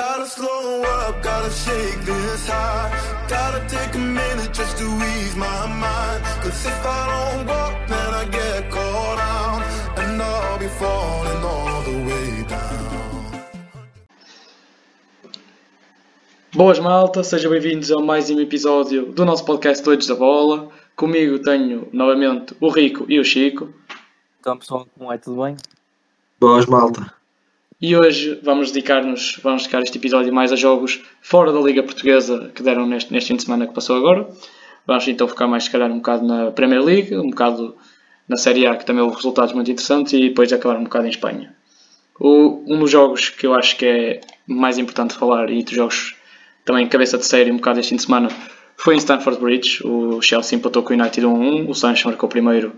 [0.00, 2.88] Gotta slow up, gotta shake this high.
[3.28, 6.24] Gotta take a minute just to ease my mind.
[6.42, 9.62] Cause if I don't walk, then I get caught out.
[9.98, 13.42] And I'll be falling all the way down.
[16.54, 20.70] Boas malta, sejam bem-vindos a mais um episódio do nosso podcast Doidos da Bola.
[20.96, 23.68] Comigo tenho novamente o Rico e o Chico.
[24.40, 25.18] Então pessoal, como é?
[25.18, 25.56] Tudo bem?
[26.40, 27.19] Boas, malta.
[27.82, 32.52] E hoje vamos dedicar-nos, vamos dedicar este episódio mais a jogos fora da Liga Portuguesa
[32.54, 34.28] que deram neste, neste fim de semana que passou agora.
[34.86, 37.74] Vamos então focar mais, se calhar, um bocado na Premier League, um bocado
[38.28, 41.10] na Série A, que também houve resultados muito interessantes, e depois acabar um bocado em
[41.10, 41.54] Espanha.
[42.18, 46.16] O, um dos jogos que eu acho que é mais importante falar, e dos jogos
[46.66, 48.28] também cabeça de série um bocado este fim de semana,
[48.76, 49.86] foi em Stamford Bridge.
[49.86, 52.74] O Chelsea empatou com o United 1-1, o Sancho marcou primeiro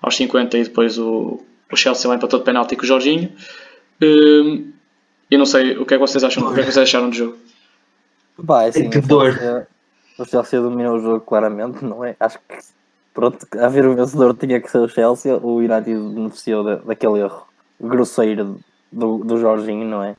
[0.00, 3.32] aos 50 e depois o, o Chelsea lá empatou de penalti com o Jorginho.
[4.02, 4.72] Hum,
[5.30, 7.10] eu não sei o que é que vocês acham, o que é que vocês acharam
[7.10, 7.36] do jogo?
[8.46, 9.32] Pá, é assim, Que o dor.
[9.32, 9.66] Chelsea-
[10.18, 12.16] O Chelsea dominou o jogo claramente, não é?
[12.18, 12.56] Acho que,
[13.12, 15.36] pronto, a ver o vencedor tinha que ser o Chelsea.
[15.36, 17.46] O United beneficiou da- daquele erro
[17.80, 18.58] grosseiro
[18.90, 20.16] do, do Jorginho, não é?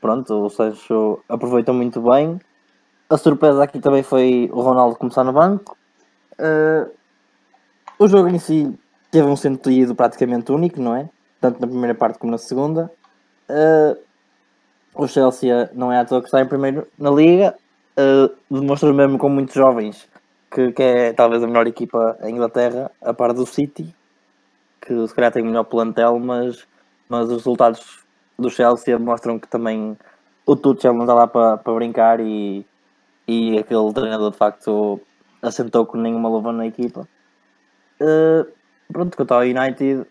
[0.00, 2.40] Pronto, o Sancho aproveitou muito bem.
[3.10, 5.76] A surpresa aqui também foi o Ronaldo começar no banco.
[6.38, 6.86] Eh,
[7.98, 8.72] o jogo em si
[9.10, 11.08] teve um sentido praticamente único, não é?
[11.40, 12.90] Tanto na primeira parte como na segunda.
[13.48, 13.96] Eh,
[14.94, 17.54] o Chelsea não é à toa que está em primeiro na Liga.
[17.96, 20.08] eh, demonstra mesmo com muitos jovens
[20.50, 23.94] que, que é talvez a melhor equipa em Inglaterra, a par do City,
[24.80, 26.66] que se calhar tem o melhor plantel, mas,
[27.08, 28.04] mas os resultados
[28.38, 29.96] do Chelsea mostram que também
[30.46, 32.66] o Tuchel não está lá para, para brincar e,
[33.26, 35.00] e aquele treinador de facto
[35.40, 37.08] assentou com nenhuma luva na equipa.
[38.00, 38.46] Eh,
[38.92, 40.06] pronto, quanto ao United,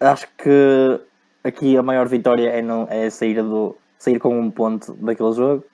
[0.00, 1.00] acho que
[1.44, 5.64] aqui a maior vitória é, não, é sair, do, sair com um ponto daquele jogo.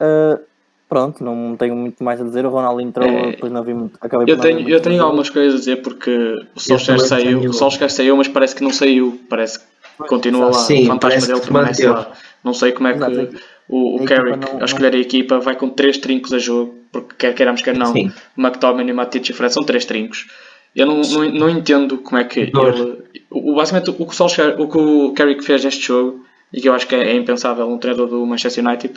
[0.00, 0.40] Uh,
[0.88, 2.44] pronto, não tenho muito mais a dizer.
[2.44, 3.98] O Ronaldo entrou, É, depois não vi muito.
[4.00, 6.10] Acabei Eu não tenho, muito eu tenho algumas coisas a dizer porque
[6.54, 9.64] o Solskjaer saiu, o Solskjaer saiu, mas parece que não saiu, parece que
[10.08, 12.12] continua lá, Sim, o fantasma dele permanece lá.
[12.42, 15.70] Não sei como é Exato, que o, Carrick, não- a escolher a equipa, vai com
[15.70, 18.12] três trincos a jogo, porque quer queiramos, quer não, Sim.
[18.36, 20.26] McTominay e Matic e Fred são três trincos.
[20.74, 22.74] Eu não, não, não entendo como é que Dor.
[22.74, 23.02] ele.
[23.30, 26.68] O, basicamente, o que o, Solskjaer, o que o Carrick fez neste jogo, e que
[26.68, 28.94] eu acho que é, é impensável um treinador do Manchester United,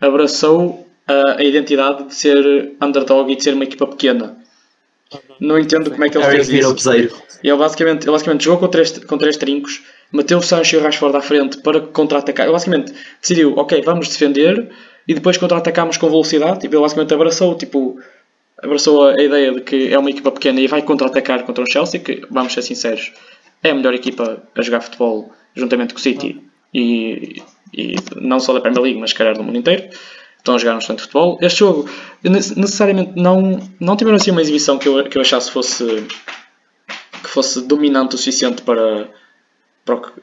[0.00, 4.36] abraçou a, a identidade de ser underdog e de ser uma equipa pequena.
[5.40, 6.90] Não entendo como é que ele fez isso.
[7.42, 10.82] Ele basicamente, ele basicamente jogou com três, com três trincos, meteu o Sancho e o
[10.82, 12.46] Rashford à frente para contra-atacar.
[12.46, 14.68] Ele basicamente decidiu, ok, vamos defender
[15.06, 16.60] e depois contra-atacamos com velocidade.
[16.60, 17.98] Tipo, ele basicamente abraçou, tipo,
[18.62, 22.00] abraçou a, ideia de que é uma equipa pequena e vai contra-atacar contra o Chelsea,
[22.00, 23.12] que, vamos ser sinceros,
[23.62, 26.42] é a melhor equipa a jogar futebol juntamente com o City
[26.72, 27.42] e,
[27.74, 29.88] e não só da Premier League, mas calhar do mundo inteiro.
[30.38, 31.36] Estão a jogar um excelente futebol.
[31.42, 31.88] Este jogo,
[32.22, 36.06] ne- necessariamente, não, não tiveram assim uma exibição que eu, que eu achasse fosse
[37.22, 39.08] que fosse dominante o suficiente para,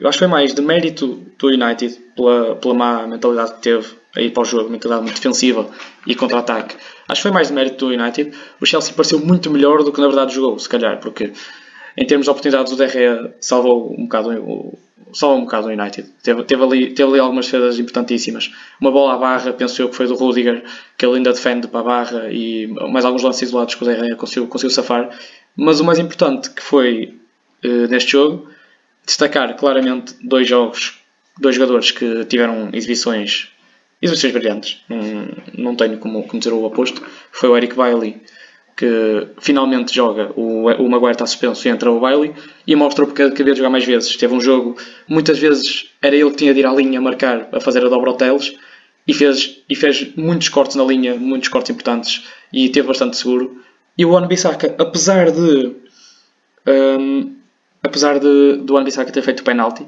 [0.00, 3.86] eu acho que foi mais de mérito do United pela, pela má mentalidade que teve
[4.16, 5.68] aí para o jogo, mentalidade muito defensiva
[6.06, 6.76] e contra-ataque.
[7.08, 8.32] Acho que foi mais de mérito do United.
[8.60, 11.32] O Chelsea pareceu muito melhor do que na verdade jogou, se calhar, porque
[11.96, 14.78] em termos de oportunidades o DRE salvou um bocado o,
[15.12, 16.08] salvou um bocado o United.
[16.22, 18.52] Teve, teve, ali, teve ali algumas defesas importantíssimas.
[18.80, 20.64] Uma bola à barra, penso eu que foi do Rudiger,
[20.96, 24.16] que ele ainda defende para a barra e mais alguns lances isolados que o DRE
[24.16, 25.10] conseguiu, conseguiu safar.
[25.56, 27.14] Mas o mais importante que foi
[27.62, 28.48] eh, neste jogo,
[29.06, 31.00] destacar claramente dois jogos,
[31.38, 33.50] dois jogadores que tiveram exibições,
[34.00, 37.02] exibições brilhantes, não, não tenho como, como dizer o oposto,
[37.32, 38.20] foi o Eric Bailey,
[38.76, 42.34] que finalmente joga, o, o Maguire está suspenso e entra o Bailey,
[42.66, 44.14] e mostra porque que havia de jogar mais vezes.
[44.16, 44.76] Teve um jogo,
[45.08, 48.10] muitas vezes era ele que tinha de ir à linha marcar, a fazer a dobra
[48.10, 48.54] ao Teles,
[49.08, 53.62] e fez, e fez muitos cortes na linha, muitos cortes importantes, e teve bastante seguro.
[53.96, 55.86] E o Wan-Bissaka, apesar de
[56.66, 57.36] Hum,
[57.82, 59.86] apesar de, do Wan-Bissaka ter feito o penalti,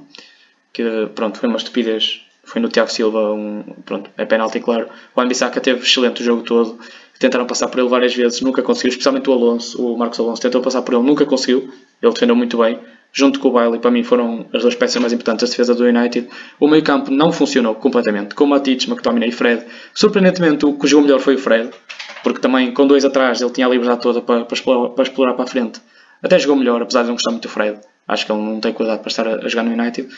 [0.73, 4.89] que pronto, foi uma estupidez, foi no Tiago Silva, um, pronto, é penalti claro.
[5.15, 6.79] O Wan-Bissaka teve excelente o jogo todo,
[7.19, 10.63] tentaram passar por ele várias vezes, nunca conseguiu, especialmente o Alonso, o Marcos Alonso tentou
[10.63, 11.71] passar por ele, nunca conseguiu,
[12.03, 12.79] ele defendeu muito bem.
[13.11, 15.85] Junto com o Bailey, para mim foram as duas peças mais importantes da defesa do
[15.85, 16.29] United.
[16.61, 19.65] O meio campo não funcionou completamente, com Matic, McTominay e Fred.
[19.95, 21.71] Surpreendentemente, o que jogou melhor foi o Fred,
[22.23, 25.33] porque também com dois atrás ele tinha a liberdade toda para, para, explorar, para explorar
[25.35, 25.81] para a frente.
[26.23, 27.81] Até jogou melhor, apesar de não gostar muito do Fred.
[28.07, 30.09] Acho que ele não tem qualidade para estar a, a jogar no United.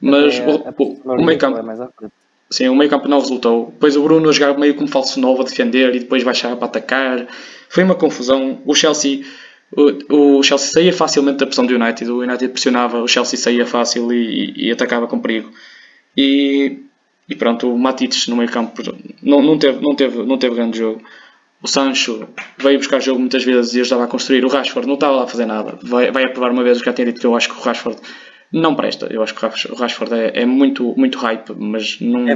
[0.00, 2.12] Mas É, o, o, o meio é campo, frente.
[2.50, 3.70] sim, o meio campo não resultou.
[3.72, 6.66] Depois o Bruno a jogar meio como falso novo a defender e depois baixar para
[6.66, 7.26] atacar.
[7.68, 8.60] Foi uma confusão.
[8.64, 9.24] O Chelsea,
[9.76, 12.10] o, o Chelsea saía facilmente da pressão do United.
[12.10, 15.50] O United pressionava, o Chelsea saía fácil e, e atacava com perigo.
[16.16, 16.78] E
[17.28, 18.82] E pronto, o Matites no meio campo
[19.22, 21.02] não, não, teve, não, teve, não teve grande jogo.
[21.62, 22.28] O Sancho
[22.58, 24.44] veio buscar jogo muitas vezes e ajudava a construir.
[24.44, 25.78] O Rashford não estava lá a fazer nada.
[25.82, 27.62] Vai, vai aprovar uma vez o que já tinha dito que eu acho que o
[27.62, 28.00] Rashford
[28.52, 29.06] não presta.
[29.10, 32.34] Eu acho que o Rashford é, é muito, muito hype, mas não, É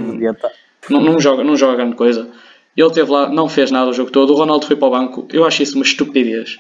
[0.89, 2.29] não, não joga, não joga grande coisa.
[2.77, 4.33] Ele esteve lá, não fez nada o jogo todo.
[4.33, 5.27] O Ronaldo foi para o banco.
[5.33, 6.59] Eu acho isso uma estupidez.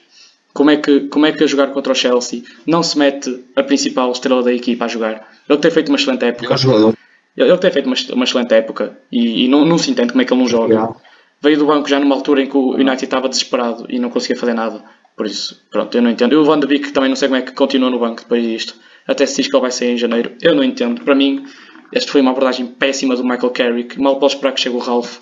[0.52, 3.62] Como é que, como é que a jogar contra o Chelsea não se mete a
[3.62, 5.28] principal estrela da equipa a jogar?
[5.48, 6.54] Ele tem feito uma excelente É época.
[6.66, 6.92] um.
[7.36, 10.20] Ele, ele tem feito uma, uma excelente época e, e não, não se entende como
[10.20, 10.94] é que ele não joga.
[11.40, 14.36] Veio do banco já numa altura em que o United estava desesperado e não conseguia
[14.38, 14.82] fazer nada.
[15.16, 16.32] Por isso, pronto, eu não entendo.
[16.32, 18.42] E o Van de Beek também não sei como é que continua no banco depois
[18.42, 18.74] disto.
[19.10, 20.32] Até se diz que ele vai sair em janeiro.
[20.40, 21.02] Eu não entendo.
[21.02, 21.44] Para mim,
[21.92, 24.00] esta foi uma abordagem péssima do Michael Carrick.
[24.00, 25.18] Mal posso esperar que chegue o Ralph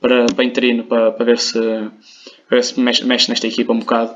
[0.00, 1.58] para, para interino, para, para ver se,
[2.48, 4.14] para ver se mexe, mexe nesta equipa um bocado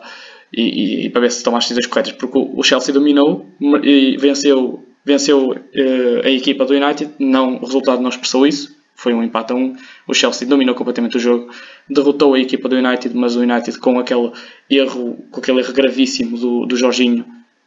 [0.52, 2.12] e, e- para ver se toma as decisões corretas.
[2.12, 3.46] Porque o Chelsea dominou
[3.82, 7.12] e venceu, venceu eh, a equipa do United.
[7.19, 8.75] Não, o resultado não expressou isso.
[8.96, 9.75] Foi um empate a um.
[10.06, 11.50] O Chelsea dominou completamente o jogo,
[11.88, 14.31] derrotou a equipa do United, mas o United com aquele
[14.70, 17.25] erro, com aquele erro gravíssimo do, do Jorginho,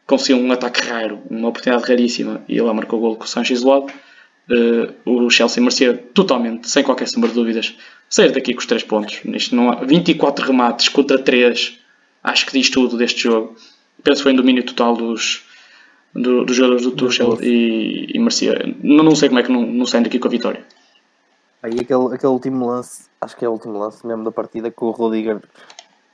[0.08, 3.54] conseguiu um ataque raro, uma oportunidade raríssima e lá marcou o gol com o Sancho
[3.54, 3.88] isolado.
[4.50, 7.76] Eh, o Chelsea merecia totalmente, sem qualquer sombra de dúvidas,
[8.10, 9.20] sair daqui com os 3 pontos.
[9.26, 11.78] Isto não há 24 remates contra 3,
[12.24, 13.56] acho que diz tudo deste jogo.
[14.04, 15.44] Penso que foi em domínio total dos,
[16.14, 18.74] do- dos jogadores do Tuchel e, e merecia.
[18.82, 20.66] Não, não sei como é que não, não saem daqui com a vitória.
[21.62, 24.86] Aí aquele, aquele último lance, acho que é o último lance mesmo da partida, com
[24.86, 25.42] o Rudiger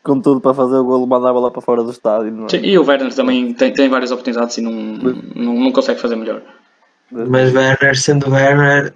[0.03, 2.31] com tudo para fazer o golo, mandava lá para fora do estádio.
[2.31, 2.49] Não é?
[2.49, 6.15] Sim, E o Werner também tem, tem várias oportunidades e não, não, não consegue fazer
[6.15, 6.41] melhor.
[7.11, 8.93] Mas Werner, sendo Werner,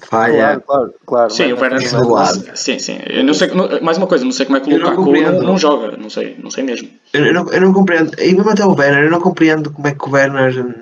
[0.00, 0.36] falha.
[0.36, 1.30] Claro, claro, claro.
[1.30, 1.72] Sim, o Werner.
[1.80, 2.44] mas- isolado.
[2.54, 2.98] Sim, sim.
[3.08, 5.42] Eu não sei, não- mais uma coisa, não sei como é que o Lukaku não,
[5.42, 5.96] não joga.
[5.96, 6.88] Não sei, não sei mesmo.
[7.12, 8.12] Eu, não, eu não compreendo.
[8.20, 10.74] E mesmo até o Werner, eu não compreendo como é que o Werner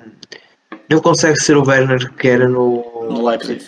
[0.89, 3.63] não consegue ser o Werner que era no, No Leipzig.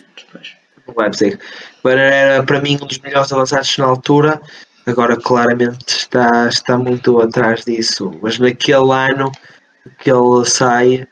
[0.88, 1.38] No Leipzig.
[1.84, 4.42] O Werner era para mim um dos melhores avançados na altura.
[4.86, 8.12] Agora claramente está, está muito atrás disso.
[8.22, 9.32] Mas naquele ano
[10.00, 11.08] que ele sai,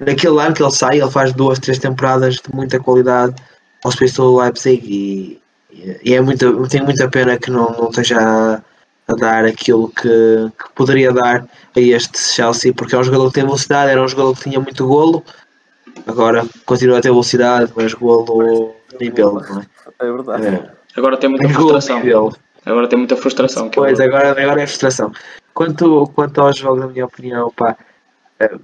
[0.00, 3.34] naquele ano que ele sai, ele faz duas, três temporadas de muita qualidade
[3.84, 5.42] ao serviço do Leipzig e,
[6.02, 8.62] e é muito, tenho muita pena que não, não esteja a,
[9.06, 11.46] a dar aquilo que, que poderia dar
[11.76, 14.58] a este Chelsea, porque é um jogador que tem velocidade, era um jogador que tinha
[14.58, 15.22] muito golo,
[16.06, 19.66] agora continua a ter velocidade, mas golo nem pelo, não é?
[20.00, 20.46] É verdade.
[20.46, 20.70] É.
[20.96, 22.32] Agora tem muita golo frustração.
[22.66, 23.68] Agora tem muita frustração.
[23.68, 25.12] que Pois, ele- agora, agora é frustração.
[25.52, 27.76] Quanto, quanto ao jogo, na minha opinião, pá,
[28.40, 28.56] eh,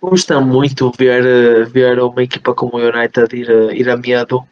[0.00, 4.42] custa muito ver, eh, ver uma equipa como o United ir, a- ir a medo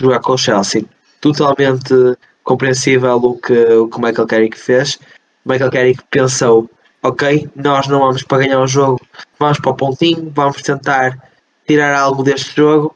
[0.00, 0.84] jogar com o Chelsea.
[1.20, 1.94] Totalmente
[2.42, 4.98] compreensível o que o, que Michael Carrick fez.
[5.44, 6.68] Michael Carrick pensou,
[7.02, 9.00] ok, nós não vamos para ganhar o jogo,
[9.38, 11.18] vamos para o pontinho, vamos tentar
[11.66, 12.94] tirar algo deste jogo.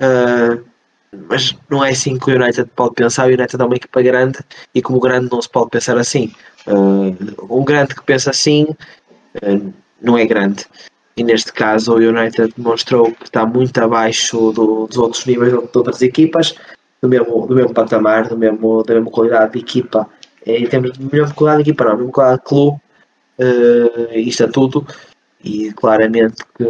[0.00, 0.58] eh,
[1.12, 3.24] mas não é assim que o United pode pensar.
[3.24, 4.38] O United é uma equipa grande
[4.74, 6.32] e como grande não se pode pensar assim.
[6.66, 7.16] Uh,
[7.58, 8.64] um grande que pensa assim
[9.42, 10.64] uh, não é grande.
[11.16, 15.58] E neste caso o United demonstrou que está muito abaixo do- dos outros níveis de
[15.58, 16.54] outras equipas,
[17.02, 20.08] do mesmo, do mesmo patamar, do mesmo, da mesma qualidade de equipa.
[20.46, 22.80] Em termos de mesma qualidade de equipa, não, mesma qualidade de clube
[23.38, 24.86] uh, e estatuto.
[25.42, 26.64] E claramente que,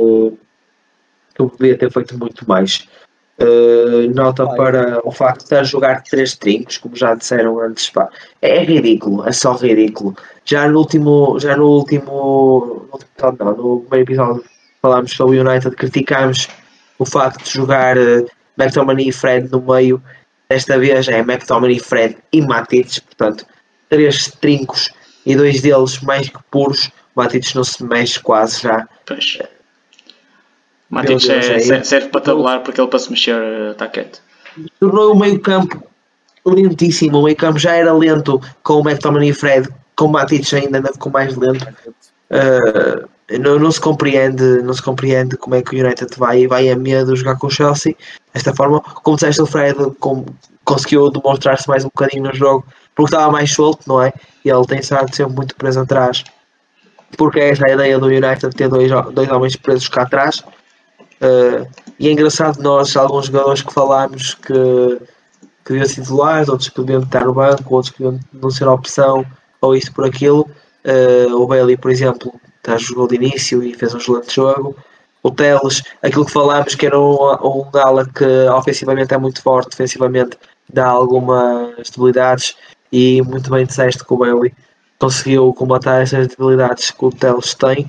[1.35, 2.89] que eu poderia ter feito muito mais.
[3.43, 7.88] Uh, nota para o facto de estar a jogar três trincos, como já disseram antes,
[7.88, 8.11] pá,
[8.43, 10.14] é ridículo, é só ridículo.
[10.45, 14.45] Já no último, já no último, no, último episódio, não, no primeiro episódio
[14.83, 16.49] falámos sobre o United, criticámos
[16.99, 18.26] o facto de jogar uh,
[18.59, 20.03] McTominay e Fred no meio.
[20.50, 23.47] Desta vez é McTominay, Fred e Matites, portanto,
[23.88, 24.91] três trincos
[25.25, 26.91] e dois deles mais que puros.
[27.17, 28.87] Matites não se mexe quase já.
[29.07, 29.38] Pois.
[31.02, 34.20] Deus, é- é serve, para tabular porque ele para se mexer eh, está quieto.
[34.80, 35.82] tornou o meio campo
[36.44, 37.18] lentíssimo.
[37.18, 40.92] O meio campo já era lento com o McTominay e Fred, com o ainda, ainda
[40.92, 41.66] ficou mais lento.
[42.30, 46.68] Uh, não, não se compreende não se compreende como é que o United vai, vai
[46.70, 47.94] a medo jogar com o Chelsea
[48.35, 48.80] desta forma.
[48.80, 50.26] Como disseste, o Fred com-
[50.64, 54.12] conseguiu demonstrar-se mais um bocadinho no jogo porque estava mais solto, não é?
[54.44, 56.25] E ele tem estado sempre muito preso atrás.
[57.16, 60.44] Porque é essa a ideia do United ter dois, dois homens presos cá atrás.
[61.21, 64.53] Uh, e é engraçado nós, alguns jogadores que falámos que,
[65.65, 69.25] que deviam ser titulares, outros que deviam estar no banco, outros que não ser opção,
[69.61, 70.49] ou isto por aquilo.
[70.85, 74.75] Uh, o Bailey, por exemplo, tá, jogou de início e fez um excelente jogo.
[75.23, 77.71] O Teles, aquilo que falámos que era um, um
[78.15, 80.39] que ofensivamente é muito forte, defensivamente
[80.73, 82.57] dá algumas debilidades
[82.91, 84.55] e muito bem disseste que o Bailey
[84.99, 87.87] conseguiu combatar essas debilidades que o Teles tem.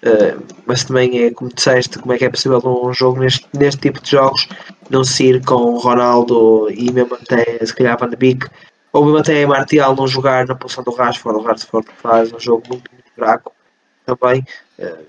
[0.00, 3.80] Uh, mas também é como disseste, como é que é possível num jogo neste, neste
[3.80, 4.48] tipo de jogos
[4.90, 8.46] não se ir com Ronaldo e mesmo até se calhar Van de Beek,
[8.92, 12.62] ou mesmo até Martial não jogar na posição do Rashford, o Rashford faz um jogo
[12.68, 13.52] muito, muito fraco
[14.06, 14.44] também.
[14.78, 15.04] Uh,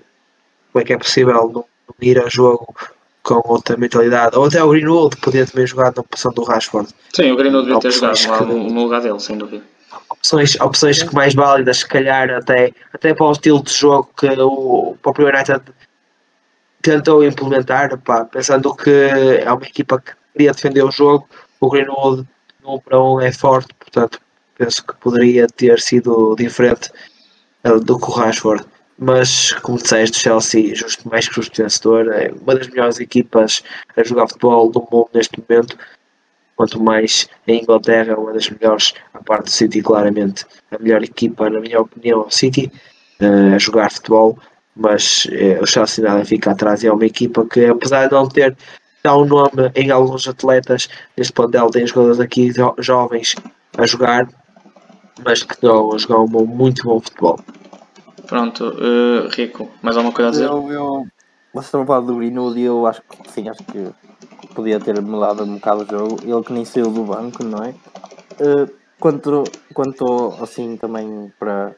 [0.72, 2.74] como é que é possível não, não ir a jogo
[3.22, 4.36] com outra mentalidade?
[4.36, 6.88] Ou até o Greenwood podia também jogar na posição do Rashford.
[7.14, 8.16] Sim, o Greenwood devia ter jogado
[8.48, 9.62] que- no lugar dele, sem dúvida.
[10.08, 14.28] Opções, opções que mais válidas, se calhar até, até para o estilo de jogo que
[14.28, 15.62] o próprio United
[16.82, 21.28] tentou implementar, pá, pensando que é uma equipa que queria defender o jogo,
[21.60, 22.26] o Greenwood
[22.62, 24.20] no 1 para 1 é forte, portanto
[24.56, 26.90] penso que poderia ter sido diferente
[27.64, 28.64] eh, do que o Rashford.
[28.98, 33.62] Mas, como disseste, o Chelsea, justo, mais que justo vencedor, é uma das melhores equipas
[33.96, 35.74] a jogar futebol do mundo neste momento
[36.60, 41.48] quanto mais em Inglaterra, uma das melhores, a parte do City, claramente a melhor equipa,
[41.48, 42.70] na minha opinião, é o City,
[43.18, 44.38] eh, a jogar futebol,
[44.76, 48.54] mas eh, o Chelsea nada fica atrás, é uma equipa que, apesar de não ter
[49.02, 50.86] tão nome em alguns atletas,
[51.16, 53.34] neste plantel tem jogadores aqui jo- jovens
[53.78, 54.28] a jogar,
[55.24, 57.40] mas que estão a jogar um bom- muito bom futebol.
[58.26, 60.44] Pronto, eh, Rico, mais alguma coisa a dizer?
[60.44, 61.06] Eu, eu,
[61.52, 63.92] vocês estão a falar do Greenwood e eu acho que sim, acho que
[64.54, 66.18] podia ter mudado um bocado o jogo.
[66.22, 67.74] Ele que nem saiu do banco, não é?
[68.38, 68.66] Eh,
[68.98, 71.74] quanto, quanto assim também para,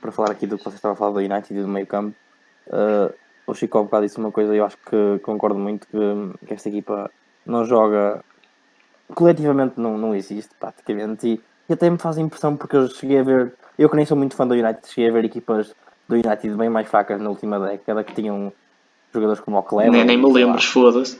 [0.00, 2.16] para falar aqui do que vocês estavam a falar do United e do meio campo,
[2.70, 3.12] eh,
[3.46, 6.54] o Chico há bocado disse uma coisa e eu acho que concordo muito que, que
[6.54, 7.10] esta equipa
[7.46, 8.22] não joga
[9.14, 13.22] coletivamente não, não existe praticamente e, e até me faz impressão porque eu cheguei a
[13.22, 15.74] ver, eu que nem sou muito fã do United, cheguei a ver equipas
[16.06, 18.52] do United bem mais fracas na última década que tinham
[19.12, 21.18] jogadores como o Cleber, Nem, nem me lembro, foda-se.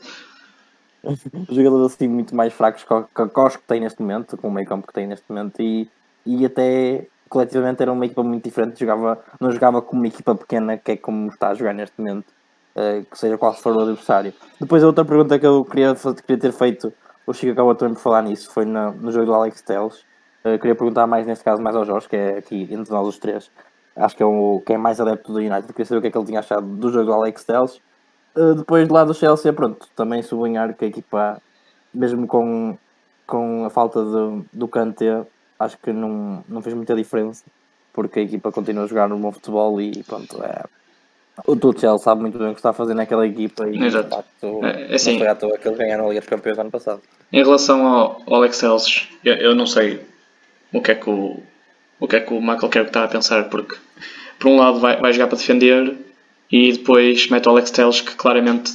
[1.50, 2.92] jogadores assim muito mais fracos que,
[3.40, 5.88] os que tem neste momento, com o meio campo que tem neste momento e,
[6.26, 10.76] e até coletivamente era uma equipa muito diferente, jogava, não jogava como uma equipa pequena
[10.76, 12.26] que é como está a jogar neste momento,
[12.74, 14.32] eh, que seja qual for o adversário.
[14.60, 16.92] Depois a outra pergunta que eu queria, queria ter feito,
[17.26, 20.04] o Chico acabou também por falar nisso, foi na- no jogo do Alex Telles.
[20.44, 23.18] Eh, queria perguntar mais neste caso mais ao Jorge, que é aqui entre nós os
[23.18, 23.50] três.
[23.98, 25.66] Acho que é o que é mais adepto do United.
[25.68, 27.80] Queria saber o que é que ele tinha achado do jogo do Alex Telles.
[28.36, 31.42] Uh, depois do lado do Chelsea, pronto, também sublinhar que a equipa,
[31.92, 32.78] mesmo com,
[33.26, 35.26] com a falta de, do Kanté,
[35.58, 37.44] acho que não, não fez muita diferença,
[37.92, 40.62] porque a equipa continua a jogar no bom futebol e pronto, é,
[41.46, 44.08] o Tuchel sabe muito bem o que está a fazer naquela equipa e Exato.
[44.08, 45.18] de facto, É, é assim.
[45.18, 47.00] foi à toa que eles ganharam a Liga dos Campeões ano passado.
[47.32, 50.00] Em relação ao, ao Alex Telles, eu, eu não sei
[50.72, 51.42] o que é que o,
[52.00, 53.76] o que é que o Michael Carrick está a pensar, porque
[54.38, 55.96] por um lado vai, vai jogar para defender
[56.50, 58.72] e depois mete o Alex Telles que claramente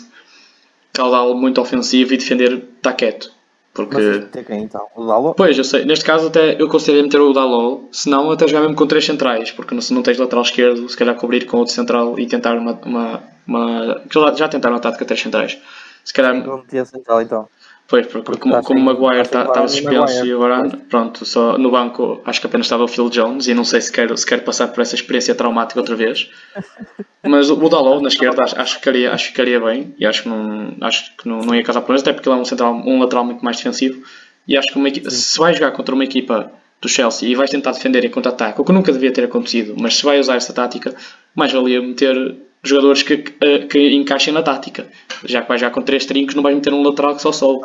[0.93, 3.31] caudal muito ofensivo e defender está quieto.
[3.73, 4.85] Porque, Mas tem quem então?
[4.95, 5.33] O Dalo?
[5.33, 8.61] pois, eu sei, neste caso até eu consideraria meter o Dalot, se não até jogar
[8.61, 11.73] mesmo com três centrais, porque se não tens lateral esquerdo, se calhar cobrir com outro
[11.73, 12.79] central e tentar uma.
[12.85, 14.01] uma, uma
[14.37, 15.57] já, tentaram a tática três centrais.
[16.05, 17.47] Se calhar Não tinha central então.
[17.87, 21.25] Pois, porque, Porque como, está como o Maguire sem estava e suspenso e agora, pronto,
[21.25, 24.17] só no banco acho que apenas estava o Phil Jones e não sei se quer,
[24.17, 26.29] se quer passar por essa experiência traumática outra vez.
[27.25, 30.23] Mas o Dalot na esquerda acho, acho, que ficaria, acho que ficaria bem e acho
[30.23, 32.73] que não, acho que não, não ia causar problemas, até porque ele é um, central,
[32.73, 34.03] um lateral muito mais defensivo.
[34.47, 37.71] E acho que uma se vai jogar contra uma equipa do Chelsea e vais tentar
[37.71, 40.93] defender em contra-ataque, o que nunca devia ter acontecido, mas se vai usar essa tática,
[41.33, 44.87] mais valia meter jogadores que, que, que encaixem na tática.
[45.25, 47.61] Já que vais jogar com três trincos, não vais meter um lateral que só sobe.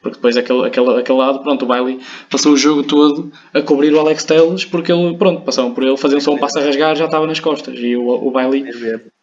[0.00, 1.98] Porque depois aquele, aquele, aquele lado, pronto, o Bailey
[2.30, 5.96] passou o jogo todo a cobrir o Alex Telles porque ele, pronto, passaram por ele,
[5.96, 7.74] faziam só um passo a rasgar, já estava nas costas.
[7.78, 8.64] E o, o Bailey,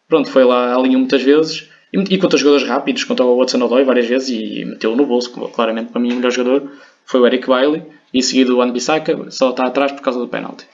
[0.06, 3.62] pronto, foi lá à linha muitas vezes e, e contra jogadores rápidos, contra o Watson
[3.64, 5.30] Odoi várias vezes e meteu-o no bolso.
[5.30, 6.70] Claramente, para mim, o melhor jogador
[7.06, 10.66] foi o Eric Bailey e seguido o Wan-Bissaka, só está atrás por causa do penalti.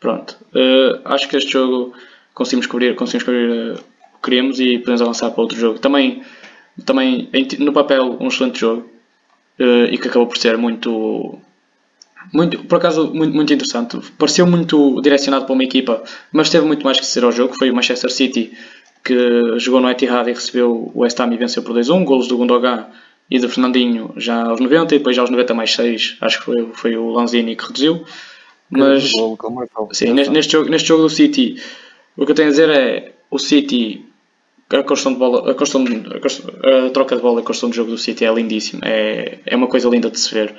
[0.00, 1.92] Pronto, eh, acho que este jogo
[2.34, 5.78] conseguimos cobrir, conseguimos cobrir eh, o que queríamos e podemos avançar para outro jogo.
[5.78, 6.22] Também,
[6.84, 8.88] também no papel, um excelente jogo
[9.58, 11.38] eh, e que acabou por ser muito,
[12.32, 13.98] muito por acaso, muito, muito interessante.
[14.18, 17.54] Pareceu muito direcionado para uma equipa, mas teve muito mais que ser ao jogo.
[17.54, 18.52] Foi o Manchester City
[19.04, 22.04] que jogou no Etihad e recebeu o West Ham e venceu por 2-1.
[22.04, 22.86] Golos do Gundogan
[23.30, 26.44] e do Fernandinho já aos 90 e depois já aos 90 mais 6, acho que
[26.44, 28.04] foi, foi o Lanzini que reduziu.
[28.70, 29.96] Mas, golo que.
[29.96, 31.60] Sim, neste, neste jogo, neste jogo do City,
[32.16, 34.04] o que eu tenho a dizer é o City,
[34.70, 35.84] a construção de bola, a, construção
[36.64, 39.56] a, a troca de bola, a construção de jogo do City é lindíssima, é, é
[39.56, 40.54] uma coisa linda de se ver.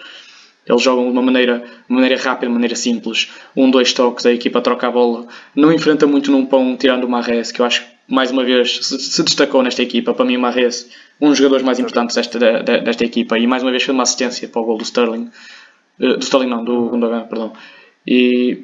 [0.66, 3.30] Eles jogam de uma maneira, maneira rápida, de maneira simples.
[3.56, 5.28] Um, dois toques, a equipa troca a bola.
[5.54, 9.24] Não enfrenta muito num pão, tirando o Marres, que eu acho mais uma vez se,
[9.24, 10.14] destacou nesta equipa.
[10.14, 13.62] Para mim, o Marres, um dos jogadores mais importantes desta, de- desta equipa, e mais
[13.62, 15.30] uma vez foi uma assistência para o gol do Sterling.
[16.00, 17.54] Eh, do Sterling, não, do Gundogan, perdão.
[18.08, 18.64] E,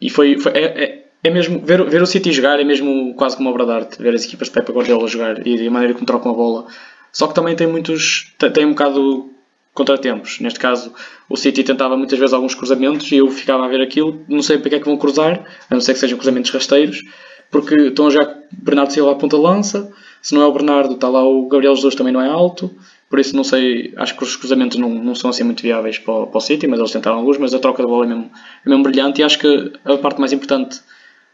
[0.00, 3.36] e foi, foi- é, é, é mesmo ver, ver o City jogar é mesmo quase
[3.36, 5.94] como uma obra de arte ver as equipas de Pepe Guardiola jogar e a maneira
[5.94, 6.66] como trocam a bola
[7.12, 8.32] só que também tem muitos.
[8.38, 9.30] tem, um bocado
[9.74, 10.40] contratempos.
[10.40, 10.92] Neste caso,
[11.28, 14.24] o City tentava muitas vezes alguns cruzamentos e eu ficava a ver aquilo.
[14.28, 17.02] Não sei para que é que vão cruzar, a não ser que sejam cruzamentos rasteiros,
[17.50, 19.92] porque estão já Bernardo Silva à ponta lança.
[20.22, 22.70] Se não é o Bernardo, está lá o Gabriel Jesus também não é alto.
[23.10, 26.14] Por isso, não sei, acho que os cruzamentos não, não são assim muito viáveis para,
[26.14, 27.36] o- para o City, mas eles tentaram alguns.
[27.36, 28.30] Mas a troca de bola é mesmo,
[28.64, 30.80] é mesmo brilhante e acho que a parte mais importante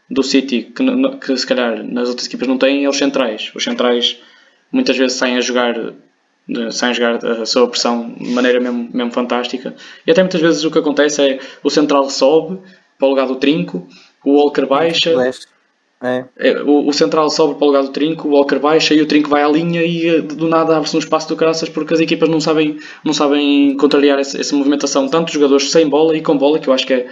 [0.09, 0.83] do City, que,
[1.19, 3.51] que se calhar nas outras equipas não têm, é os centrais.
[3.55, 4.17] Os centrais
[4.71, 5.73] muitas vezes saem a jogar
[6.47, 9.75] de- saem a jogar a sua pressão de maneira mesmo, mesmo fantástica.
[10.05, 12.59] E até muitas vezes o que acontece é o central sobe
[12.97, 13.87] para o lugar do trinco,
[14.25, 15.13] o Walker baixa.
[16.01, 19.01] É, é, o, o central sobe para o lugar do trinco, o Walker baixa e
[19.01, 21.93] o trinco vai à linha e eh, do nada abre-se um espaço do caraças porque
[21.93, 26.21] as equipas não sabem, não sabem contrariar essa, essa movimentação, tanto jogadores sem bola e
[26.21, 27.07] com bola, que eu acho que é,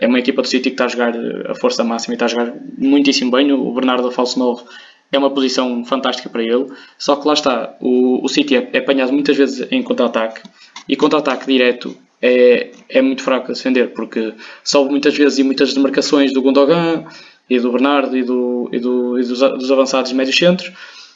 [0.00, 2.26] é uma equipa do City que está a jogar eh, a força máxima e está
[2.26, 3.52] a jogar muitíssimo bem.
[3.52, 4.64] O Bernardo Falso Novo
[5.10, 6.66] é uma posição fantástica para ele,
[6.98, 10.42] só que lá está, o, o City é, é apanhado muitas vezes em contra-ataque.
[10.88, 15.72] E contra-ataque direto é, é muito fraco a defender porque sobe muitas vezes e muitas
[15.74, 17.04] demarcações do Gundogan
[17.48, 20.72] e do Bernardo e, do, e, do, e dos, dos avançados médios centros.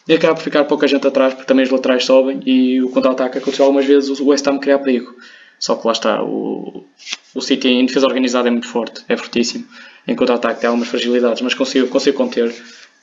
[0.08, 3.38] E acaba por ficar pouca gente atrás porque também os laterais sobem e o contra-ataque
[3.38, 5.14] aconteceu algumas vezes o West Ham criar perigo
[5.62, 6.84] só que lá está o,
[7.34, 9.66] o City em defesa organizada é muito forte é fortíssimo
[10.08, 12.52] em contra-ataque tem algumas fragilidades mas consigo, consigo conter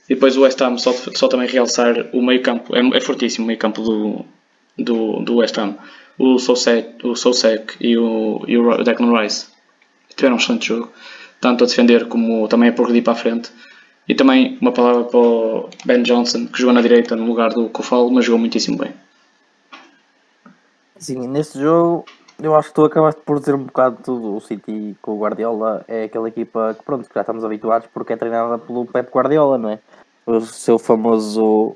[0.10, 3.46] e depois o West Ham só, só também realçar o meio campo é, é fortíssimo
[3.46, 4.26] o meio campo do,
[4.78, 5.78] do, do West Ham
[6.18, 9.48] o Soucek, o Soucek e o, e o Declan Rice
[10.16, 10.92] tiveram um excelente jogo
[11.40, 13.52] tanto a defender como também a progredir para a frente.
[14.08, 17.70] E também uma palavra para o Ben Johnson, que jogou na direita no lugar do
[17.70, 18.92] Kofal, mas jogou muitíssimo bem.
[20.98, 22.06] Sim, neste jogo
[22.42, 24.36] eu acho que tu acabaste por dizer um bocado tudo.
[24.36, 28.18] O City com o Guardiola é aquela equipa que pronto, já estamos habituados porque é
[28.18, 29.80] treinada pelo Pep Guardiola, não é?
[30.26, 31.76] O seu famoso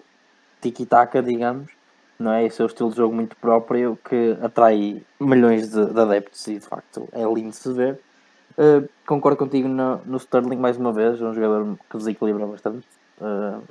[0.61, 1.69] tiki-taka, digamos,
[2.17, 2.43] não é?
[2.43, 7.07] O estilo de jogo muito próprio que atrai milhões de, de adeptos e de facto
[7.11, 7.99] é lindo de se ver.
[8.57, 12.87] Uh, concordo contigo no, no Sterling mais uma vez, um jogador que desequilibra bastante,
[13.19, 13.61] uh,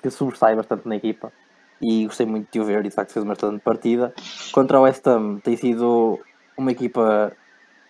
[0.00, 1.32] que sobressai bastante na equipa
[1.80, 4.14] e gostei muito de o ver e de facto fez uma excelente partida.
[4.52, 6.20] Contra o West Ham tem sido
[6.56, 7.32] uma equipa,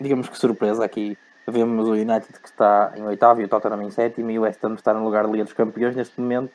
[0.00, 1.16] digamos que surpresa aqui.
[1.46, 4.62] Vemos o United que está em oitavo e o Tottenham em sétimo e o West
[4.64, 6.52] Ham está no lugar de Liga dos Campeões neste momento.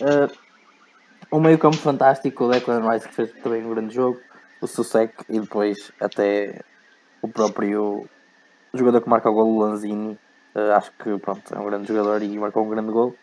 [0.00, 0.30] Uh,
[1.32, 4.20] um meio campo fantástico, o Declan Rice que fez também um grande jogo,
[4.60, 6.60] o Susek e depois até
[7.22, 8.06] o próprio
[8.74, 10.18] jogador que marca o gol, o Lanzini.
[10.54, 13.14] Uh, acho que pronto, é um grande jogador e marcou um grande gol.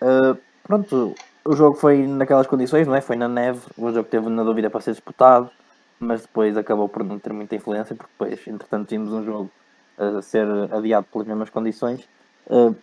[0.00, 3.00] Uh, pronto, o jogo foi naquelas condições, não é?
[3.00, 5.50] Foi na neve, o jogo teve na dúvida para ser disputado,
[5.98, 9.50] mas depois acabou por não ter muita influência, porque depois, entretanto, tínhamos um jogo
[9.98, 12.06] a ser adiado pelas mesmas condições.
[12.46, 12.74] Uh,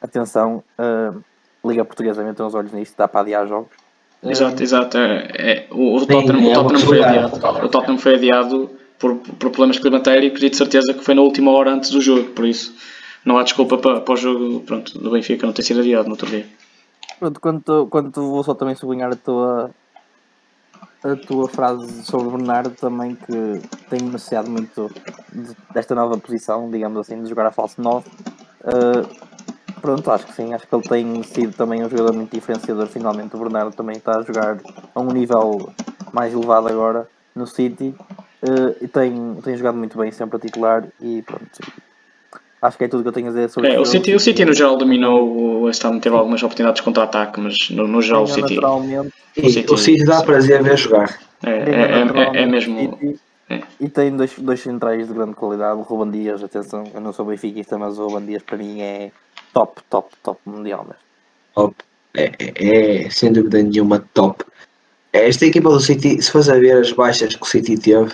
[0.00, 1.22] atenção, uh,
[1.64, 3.70] Liga Portuguesa meteu os olhos nisto, dá para adiar jogos.
[4.22, 4.98] Exato, exato.
[4.98, 9.50] É, é, o, o, Tottenham, o, Tottenham foi adiado, o Tottenham foi adiado por, por
[9.50, 12.74] problemas climatéricos e de certeza que foi na última hora antes do jogo, por isso
[13.24, 16.12] não há desculpa para, para o jogo pronto, do Benfica não ter sido adiado no
[16.12, 16.46] outro dia.
[17.18, 19.70] Pronto, quanto, quanto vou só também sublinhar a tua,
[21.02, 24.90] a tua frase sobre o Bernardo também que tem beneficiado muito
[25.32, 28.08] de, desta nova posição, digamos assim, de jogar a falso 9.
[28.08, 32.86] Uh, pronto, acho que sim, acho que ele tem sido também um jogador muito diferenciador.
[32.88, 34.58] Finalmente o Bernardo também está a jogar
[34.94, 35.72] a um nível
[36.12, 37.94] mais elevado agora no City
[38.42, 41.87] uh, e tem, tem jogado muito bem, sempre a titular e pronto.
[42.60, 44.14] Acho que é tudo que eu tenho a dizer sobre é, o City.
[44.14, 47.86] O City no geral dominou, o West Ham teve algumas oportunidades de contra-ataque, mas no,
[47.86, 48.56] no geral o City.
[48.56, 51.18] Naturalmente, o City, o City dá prazer ver jogar.
[51.44, 52.98] É, é, é, é mesmo.
[53.50, 55.78] E, e tem dois, dois centrais de grande qualidade.
[55.78, 59.12] O Ruban Dias, atenção, eu não sou benfiquista, mas o Ruban Dias para mim é
[59.54, 61.02] top, top, top mundial mesmo.
[61.54, 61.76] Top.
[62.14, 64.44] É, é, é, sem dúvida nenhuma top.
[65.12, 68.12] Esta equipa do City, se fores a ver as baixas que o City teve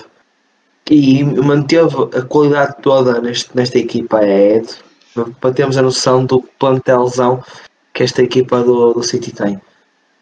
[0.90, 4.62] e manteve a qualidade toda neste, nesta equipa é
[5.40, 7.42] para termos a noção do plantelzão
[7.92, 9.60] que esta equipa do, do City tem.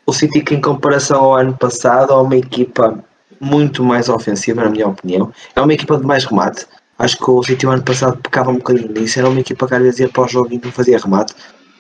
[0.06, 3.02] O City que em comparação ao ano passado é uma equipa
[3.40, 5.32] muito mais ofensiva, na minha opinião.
[5.56, 6.66] É uma equipa de mais remate.
[6.98, 9.18] Acho que o City o ano passado pecava um bocadinho nisso.
[9.18, 11.34] Era uma equipa que às vezes ia para o jogo e não fazia remate.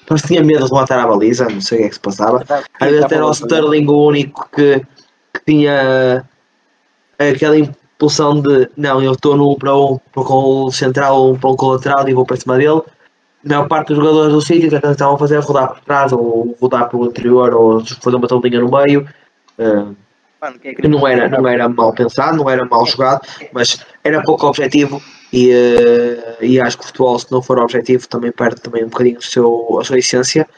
[0.08, 2.44] Mas tinha medo de rematar a baliza, não sei o que é que se passava.
[2.80, 4.80] Às vezes era o Sterling o único que,
[5.32, 6.24] que tinha
[7.18, 7.56] aquela
[8.02, 12.08] impulsão de não, eu estou no para um com o central ou para um colateral
[12.08, 12.82] e vou para cima dele.
[13.44, 16.88] A maior parte dos jogadores do City estavam a fazer rodar por trás ou rodar
[16.88, 19.08] pelo interior ou fazer uma talinha no meio.
[19.58, 19.94] Uh,
[20.88, 23.20] não era, não era mal pensado, não era mal jogado,
[23.52, 25.00] mas era pouco objetivo
[25.32, 28.88] e, uh, e acho que o futebol, se não for objetivo, também perde também um
[28.88, 30.48] bocadinho o seu, a sua essência.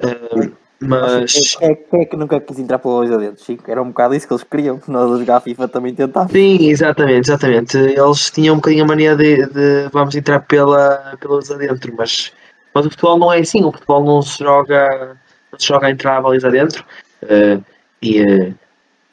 [0.00, 3.70] Uh, Mas Quem é, quem é que nunca quis entrar pela Luísa dentro, Chico?
[3.70, 4.80] Era um bocado isso que eles queriam.
[4.88, 6.32] Nós a jogar FIFA também tentávamos.
[6.32, 7.76] sim, exatamente, exatamente.
[7.78, 12.32] Eles tinham um bocadinho a mania de, de vamos entrar pela, pelas adentro, mas,
[12.74, 15.16] mas o futebol não é assim, o futebol não se joga,
[15.52, 16.84] não se joga a entrar a baliza dentro.
[17.22, 17.60] Eh,
[18.02, 18.52] e, eh,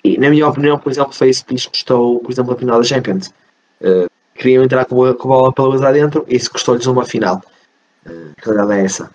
[0.03, 2.79] e na minha opinião, por exemplo, foi isso que lhes custou, por exemplo, a final
[2.79, 3.31] da Champions.
[3.81, 7.05] Eh, queriam entrar com a, com a bola pela baliza dentro e isso custou-lhes uma
[7.05, 7.41] final.
[8.05, 9.11] Eh, a verdade é essa.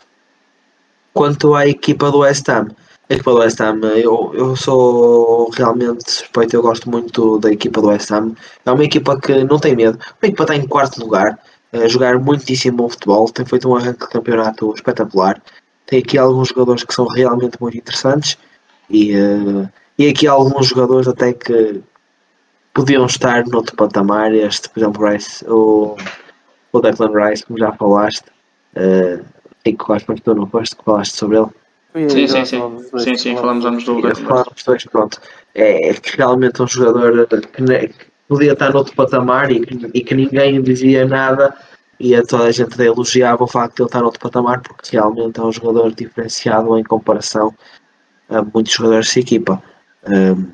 [1.15, 2.69] Quanto à equipa do West Ham,
[3.09, 7.81] a equipa do West Ham, eu, eu sou realmente suspeito, eu gosto muito da equipa
[7.81, 8.35] do West Ham.
[8.67, 11.39] É uma equipa que não tem medo, uma equipa está em quarto lugar,
[11.73, 15.41] a jogar muitíssimo bom futebol, tem feito um arranque de campeonato espetacular.
[15.87, 18.37] Tem aqui alguns jogadores que são realmente muito interessantes
[18.91, 21.81] e, eh, e aqui alguns jogadores até que
[22.73, 24.35] podiam estar noutro patamar.
[24.35, 25.97] Este, por exemplo, Rice, o,
[26.73, 28.25] o Declan Rice, como já falaste.
[28.77, 29.25] Uh,
[29.67, 31.49] Rico, acho que tu não foste que falaste sobre ele.
[32.09, 32.85] Sim, sim, sim.
[32.99, 35.21] Sim, sim, falamos ambos do dois, pronto.
[35.55, 39.61] É, é que realmente é um jogador que, ne- que podia estar noutro patamar e
[39.61, 41.57] que, e que ninguém dizia nada
[42.01, 45.39] e a toda a gente elogiava o facto de ele estar noutro patamar porque realmente
[45.39, 47.55] é um jogador diferenciado em comparação
[48.29, 49.63] a muitos jogadores dessa equipa.
[50.09, 50.47] Um,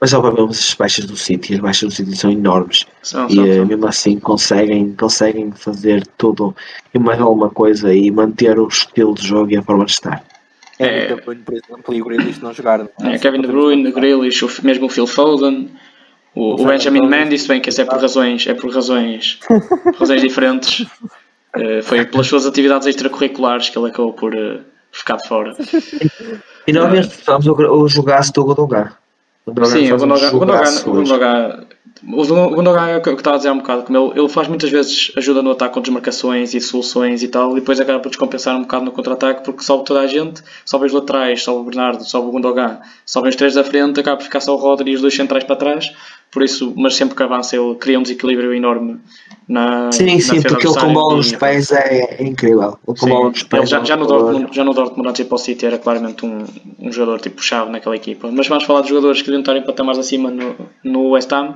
[0.00, 3.44] mas obviamente as baixas do City, as baixas do City são enormes São, e são,
[3.46, 3.66] eh, são.
[3.66, 6.54] mesmo assim conseguem, conseguem fazer tudo
[6.94, 10.22] e mais alguma coisa e manter o estilo de jogo e a forma de estar.
[10.78, 11.12] É.
[11.12, 11.16] É.
[11.16, 12.88] Por exemplo, e o Grealish não jogaram.
[13.02, 15.68] É, Kevin De Bruyne, Grealish, o- mesmo o Phil Foden,
[16.36, 19.40] o, o Benjamin Mendes, se bem que esse é por razões, é por razões,
[19.82, 20.86] por razões diferentes.
[21.56, 24.60] Eh, foi pelas suas atividades extracurriculares que ele acabou por eh,
[24.92, 25.56] ficar de fora.
[26.66, 28.44] E nós mesmo fizemos o, o jogaço do
[29.48, 29.70] Gundogan.
[29.70, 30.92] Sim, o faz um Gundogan, Gundogan, o.
[30.92, 31.66] Gundogan,
[32.02, 34.28] Gundogan- Gundogan é o que eu estava a dizer há um bocado, como ele, ele
[34.28, 37.98] faz muitas vezes ajuda no ataque com desmarcações e soluções e tal, e depois acaba
[37.98, 41.60] por descompensar um bocado no contra-ataque porque sobe toda a gente, sobe os laterais, sobe
[41.60, 44.58] o Bernardo, sobe o Gundogan, sobe os três da frente, acaba por ficar só o
[44.58, 45.92] Rodri e os dois centrais para trás,
[46.30, 49.00] por isso, mas sempre que avança ele cria um desequilíbio enorme
[49.48, 52.78] na Sim, sim, porque ele com adversária bola e- nos pés é, é incrível.
[52.86, 53.68] Ele com bola nos pés.
[53.68, 55.78] já, é já, no Dortmund, já no Dortmund antes de ir para o City era
[55.78, 56.44] claramente um,
[56.78, 58.30] um jogador tipo chave naquela equipa.
[58.30, 61.54] Mas vamos falar de jogadores que deviam estar em patamares acima no, no West Ham.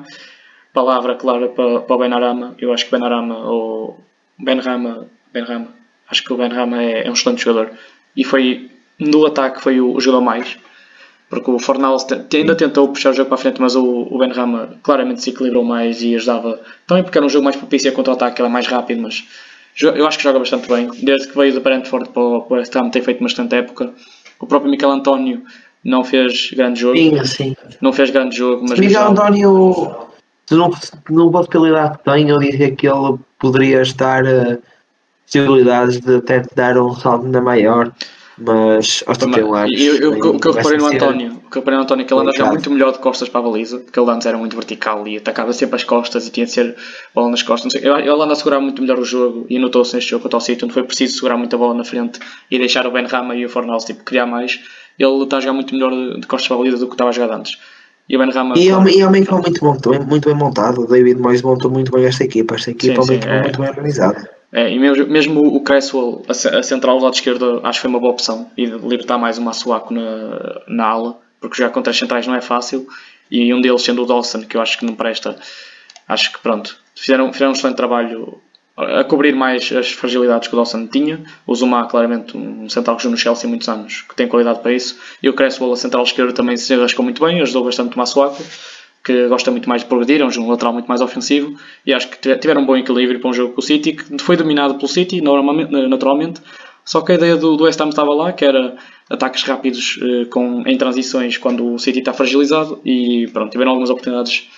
[0.72, 2.54] Palavra clara para, para o Benarama.
[2.58, 4.00] Eu acho que Benarama ou
[4.38, 5.68] Benrama, Benrama,
[6.08, 7.72] acho que o Benrama é, é um excelente jogador.
[8.16, 10.56] E foi no ataque foi o, o jogador mais.
[11.32, 14.76] Porque o Fornals ainda tentou puxar o jogo para a frente, mas o, o Benrama
[14.82, 16.60] claramente se equilibrou mais e ajudava.
[16.86, 19.24] Também porque era um jogo mais propício a contra-ataque, ele é mais rápido, mas
[19.80, 20.90] eu acho que joga bastante bem.
[21.02, 23.94] Desde que veio do Brentford para o para o West Ham tem feito bastante época.
[24.38, 25.42] O próprio Miquel António
[25.82, 27.56] não fez grande jogo, Sim, assim.
[27.80, 30.10] não fez grande jogo, mas Miguel António,
[30.44, 30.70] se não,
[31.08, 34.58] não pela possibilidade que tem, eu diria que ele poderia estar eh,
[35.24, 37.90] possibilidades de até dar um salto ainda maior,
[38.38, 39.80] mas aos 31 anos.
[39.80, 42.06] Eu- eu- o que eu- reparei no António, o que eu reparei no António é
[42.06, 42.52] que ele anda Complicado.
[42.52, 45.52] muito melhor de costas para a baliza, porque ele antes era muito vertical e atacava
[45.52, 46.74] sempre as costas e tinha de ser
[47.14, 47.72] bola nas costas.
[47.74, 50.38] Não sei, ele anda a segurar muito melhor o jogo e notou-se neste jogo contra
[50.38, 52.18] o City, onde foi preciso segurar muita bola na frente
[52.50, 54.60] e deixar o Ben Rama e o Fornals tipo, criar mais.
[54.98, 57.12] Ele está a jogar muito melhor de, costas para a baliza do que estava a
[57.12, 57.58] jogar antes.
[58.08, 58.54] E o Ben Rama.
[58.58, 60.80] E é uma, e é muito, bom, muito bem montada.
[60.80, 62.56] O David Moyes montou muito bem esta equipa.
[62.56, 63.42] Esta equipa é Sim, sim, equipa é.
[63.42, 64.30] muito bem organizada.
[64.52, 67.90] É, e mesmo, mesmo o Cresswell, a, a central do lado esquerdo, acho que foi
[67.90, 68.50] uma boa opção.
[68.56, 72.42] E libertar mais o Massuaco na, na ala, porque jogar contra as centrais não é
[72.42, 72.86] fácil.
[73.30, 75.36] E um deles sendo o Dawson, que eu acho que não presta.
[76.06, 78.38] Acho que pronto, fizeram, fizeram um excelente trabalho
[78.76, 81.22] a cobrir mais as fragilidades que o Dawson tinha.
[81.46, 84.60] O Zuma, claramente, um central que jogou no Chelsea há muitos anos, que tem qualidade
[84.60, 84.98] para isso.
[85.22, 88.42] E o Cresswell, a central esquerda, também se arrascou muito bem, ajudou bastante o Massuaco
[89.04, 92.18] que gosta muito mais de progredir, é um lateral muito mais ofensivo e acho que
[92.18, 94.88] tive- tiveram um bom equilíbrio para um jogo com o City, que foi dominado pelo
[94.88, 96.40] City naturalmente,
[96.84, 98.76] só que a ideia do, do West Ham estava lá, que era
[99.08, 103.90] ataques rápidos eh, com, em transições quando o City está fragilizado e pronto, tiveram algumas
[103.90, 104.48] oportunidades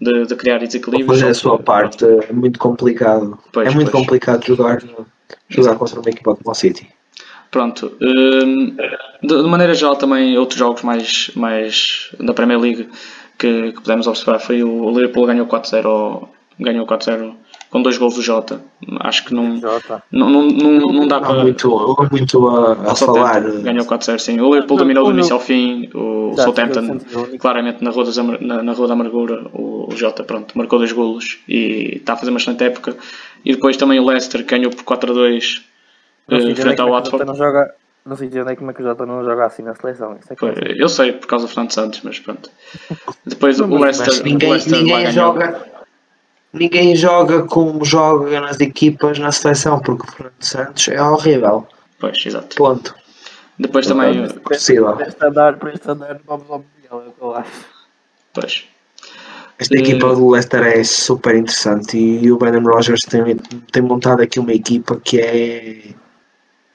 [0.00, 1.08] de, de criar desequilíbrios.
[1.08, 3.38] Mas é a sua parte é muito complicado.
[3.52, 4.04] Pois, é muito pois.
[4.04, 4.82] complicado jogar,
[5.48, 6.88] jogar contra uma equipa como o City.
[7.50, 7.92] Pronto.
[8.00, 8.74] hum,
[9.22, 12.88] de, de maneira geral, também outros jogos mais, mais da Premier League
[13.42, 16.28] que, que pudemos observar foi o Liverpool ganhou 4-0 ao-
[16.58, 17.34] ganhou 4-0
[17.70, 18.60] com dois gols do Jota.
[19.00, 20.02] Acho que não, Jota.
[20.12, 21.42] não, não, não, não dá Há para.
[21.42, 23.40] muito, muito a, a falar.
[23.40, 24.40] Ganhou 4-0, sim.
[24.40, 25.88] O Liverpool dominou do início ao fim.
[25.94, 27.38] O Southampton, único.
[27.38, 30.92] claramente na Rua, das na, na Rua da Amargura, o, o Jota pronto, marcou dois
[30.92, 32.96] golos e está a fazer uma excelente época.
[33.44, 35.62] E depois também o Leicester ganhou por 4-2
[36.28, 37.24] Não sei eh, frente ao é Watford.
[37.26, 37.74] não joga.
[38.04, 40.16] Não sei entender como é que o Jota não joga assim na seleção.
[40.18, 40.56] Isso é Pois.
[40.76, 42.50] Eu sei, por causa do Fernando Santos, mas pronto.
[43.24, 45.72] Depois o Leicester, ninguém, o Leicester ninguém joga.
[46.52, 51.66] Ninguém joga como joga nas equipas na seleção, porque o Fernando Santos é horrível.
[51.98, 52.56] Pois, exato.
[52.56, 52.94] Ponto.
[53.58, 54.28] Depois também.
[54.40, 54.94] Possível.
[54.94, 57.64] Para este andar, para este andar, vamos ao Mundial, é o que eu acho.
[58.34, 58.64] Pois.
[59.58, 63.36] Esta equipa do Leicester é super interessante e o Brandon Rogers tem,
[63.70, 65.94] tem montado aqui uma equipa que é.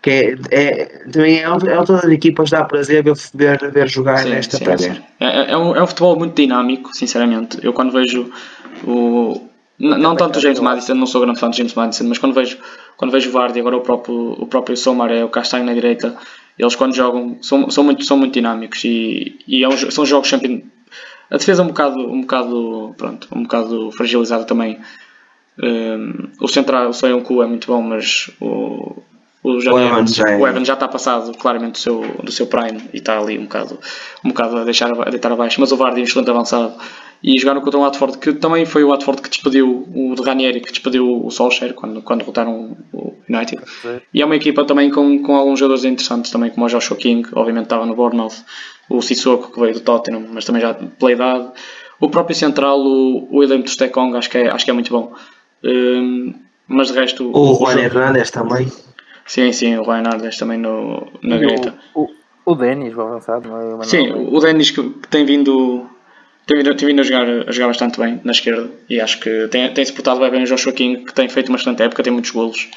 [0.07, 4.19] Que é, é, também é, é outra das equipas dá prazer ver, ver, ver jogar
[4.19, 5.01] Sim, nesta sim, sim.
[5.19, 7.59] É, é, um, é um futebol muito dinâmico, sinceramente.
[7.61, 8.31] Eu quando vejo
[8.85, 9.41] o.
[9.77, 12.57] Não tanto o James Madison, não sou grande fã de James Madison, mas quando vejo,
[12.95, 16.15] quando vejo o Vardy, agora o próprio, o próprio Somaré, o Castanho na direita,
[16.57, 20.29] eles quando jogam são, são, muito, são muito dinâmicos e, e é um são jogos
[20.29, 20.65] sempre.
[21.29, 24.79] A defesa é um bocado, um bocado, pronto, um bocado fragilizada também.
[25.61, 29.03] Um, o central, o Soyuncu é muito bom, mas o,
[29.55, 32.01] o, Johnny O Evans Evans, já é- o Evans já está passado claramente do seu,
[32.23, 33.79] do seu prime e está ali um bocado,
[34.23, 35.59] um bocado a, deixar, a deitar abaixo.
[35.61, 36.73] Mas o Vardy é um excelente avançado
[37.23, 40.61] e jogaram contra o Watford, que também foi o Watford que despediu o de Ranieri,
[40.61, 43.61] que despediu o Solskjaer quando, quando derrotaram o United.
[44.13, 47.27] E é uma equipa também com, com alguns jogadores interessantes, também como o Joshua King,
[47.33, 48.35] obviamente estava no Bournemouth,
[48.89, 51.47] o Sissoko que veio do Tottenham, mas também já pela idade.
[51.99, 55.11] O próprio central, o, o William Tostekong, acho que é, acho que é muito bom.
[55.63, 56.33] Hum,
[56.67, 58.71] mas de resto, O Juan jogo- Hernandes também.
[59.27, 61.73] Sim, sim, o Ryan Ardes também no, na E direita.
[61.93, 62.09] o, o,
[62.45, 63.63] o Denis, o avançado, não é?
[63.65, 65.85] O Manuel Sim, o Denis que que tem vindo,
[66.45, 69.47] tem vindo, tem vindo a, jogar, a jogar bastante bem na esquerda e acho que
[69.49, 72.13] tem, tem-se portado bem bem o Joshua King, que tem feito uma excelente época, tem
[72.13, 72.69] muitos golos.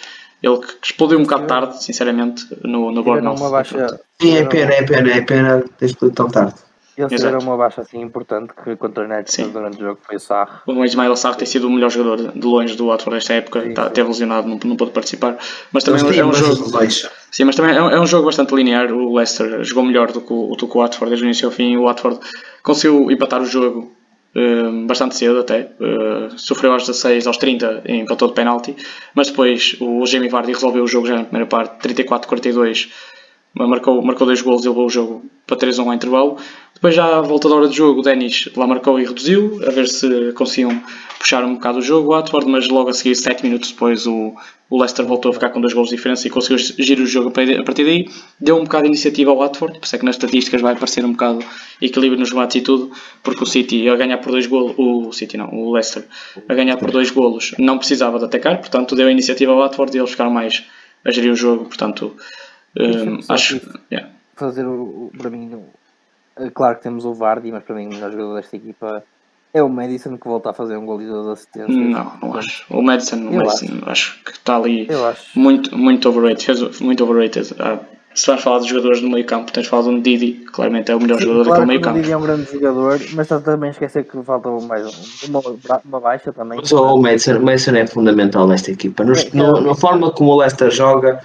[0.43, 3.37] Ele que explodiu um bocado tarde, sinceramente, no, no Bournemouth.
[3.39, 4.01] uma baixa.
[4.21, 6.55] Sim, é pena, é pena, é pena ter explodido tão tarde.
[7.03, 7.33] Eles Exato.
[7.33, 9.51] tiveram uma baixa assim importante que contra o United Sim.
[9.51, 10.63] durante o jogo foi o Sarr.
[10.67, 13.75] O Ismail Assar tem sido o melhor jogador de longe do Watford desta época, Sim,
[13.75, 13.91] tá, sim.
[13.93, 15.37] teve lesionado, não, não pôde participar.
[15.73, 16.71] Mas também Mas é um jogo.
[16.71, 17.09] dois.
[17.31, 18.93] Sim, mas também é um, é um jogo bastante linear.
[18.93, 21.53] O Leicester jogou melhor do que o, do que o Watford desde o início ao
[21.53, 21.77] fim.
[21.77, 22.19] O Watford
[22.63, 23.93] conseguiu empatar o jogo
[24.35, 25.71] eh, bastante cedo até.
[25.81, 28.77] Eh, sofreu aos 16, aos 30, e empatou de penalti.
[29.15, 32.89] Mas depois o Jamie Vardy resolveu o jogo já na primeira parte, 34-42.
[33.55, 36.37] Marcou, marcou dois golos e levou o jogo para 3-1 ao intervalo.
[36.75, 39.71] Depois, já à volta da hora do jogo, o Denis lá marcou e reduziu, a
[39.71, 40.83] ver se conseguiam
[41.19, 44.35] puxar um bocado o jogo, o Watford, mas logo a seguir, 7 minutos depois, o,
[44.71, 47.29] o Leicester voltou a ficar com dois golos de diferença e conseguiu girar o jogo
[47.29, 48.09] a partir a partir daí.
[48.41, 51.05] Deu um bocado de iniciativa ao Watford, por isso é que nas estatísticas vai aparecer
[51.05, 51.45] um bocado
[51.83, 52.91] equilíbrio nos remates e tudo,
[53.23, 56.07] porque o City a ganhar por dois golos, o City não, o Leicester
[56.49, 59.95] a ganhar por dois golos não precisava de atacar, portanto deu a iniciativa ao Watford
[59.95, 60.65] e eles ficaram mais
[61.05, 62.17] a gerir o jogo, portanto
[63.23, 64.11] Só acho que- yeah.
[64.37, 65.51] Fazer o, o- para mim,
[66.39, 69.03] é claro que temos o Vardy, mas para mim o melhor jogador desta equipa
[69.53, 71.77] é o Madison que volta a fazer um gol e duas assistências.
[71.77, 72.65] Não, não acho.
[72.71, 74.23] O Madison, o Madison acho.
[74.25, 75.39] que está ali acho.
[75.39, 76.71] muito, muito overrated.
[76.83, 77.55] Muito overrated.
[77.59, 77.79] Ah,
[78.15, 80.97] se vais falar de jogadores do meio campo, tens falado de Didi, que claramente é
[80.97, 82.01] o melhor Sim, jogador claro daquele meio que o campo.
[82.01, 85.81] Didi é um grande jogador, mas está também a esquecer que falta mais um- uma,
[85.85, 86.59] uma baixa também.
[86.61, 89.05] Mas o Madison, o Madison é fundamental nesta equipa.
[89.05, 89.61] Nos- É, no- é.
[89.61, 91.21] na forma como o Leicester joga,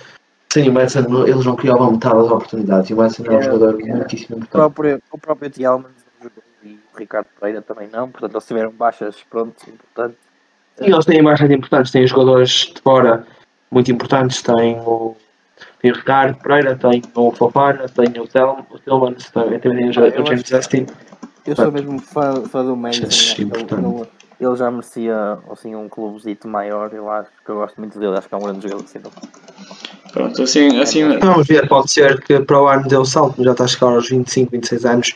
[0.55, 2.89] sem o Madison eles não criavam metade das oportunidades.
[2.89, 3.93] E o Madison é um jogador é.
[3.93, 4.51] muitíssimo O importante.
[4.51, 5.85] próprio, o próprio jogou
[6.63, 10.15] e o Ricardo Pereira também não, portanto eles tiveram baixas, pronto, importante.
[10.79, 13.27] E eles têm baixas importantes, têm jogadores de fora
[13.69, 15.15] muito importantes, tem o,
[15.81, 20.85] tem o Ricardo Pereira, tem o Fofana, tem o Tillmans, também tem o, James Justin.
[21.45, 26.93] Eu sou mesmo fã, fã do Madison, ele, ele já merecia assim, um clubezito maior,
[26.93, 28.85] eu acho que eu gosto muito dele, acho que é um grande jogador.
[28.85, 28.99] Assim,
[30.15, 33.51] Pronto, assim, assim Vamos ver, pode ser que para o ano deu o salto, já
[33.51, 35.13] está a chegar aos 25, 26 anos,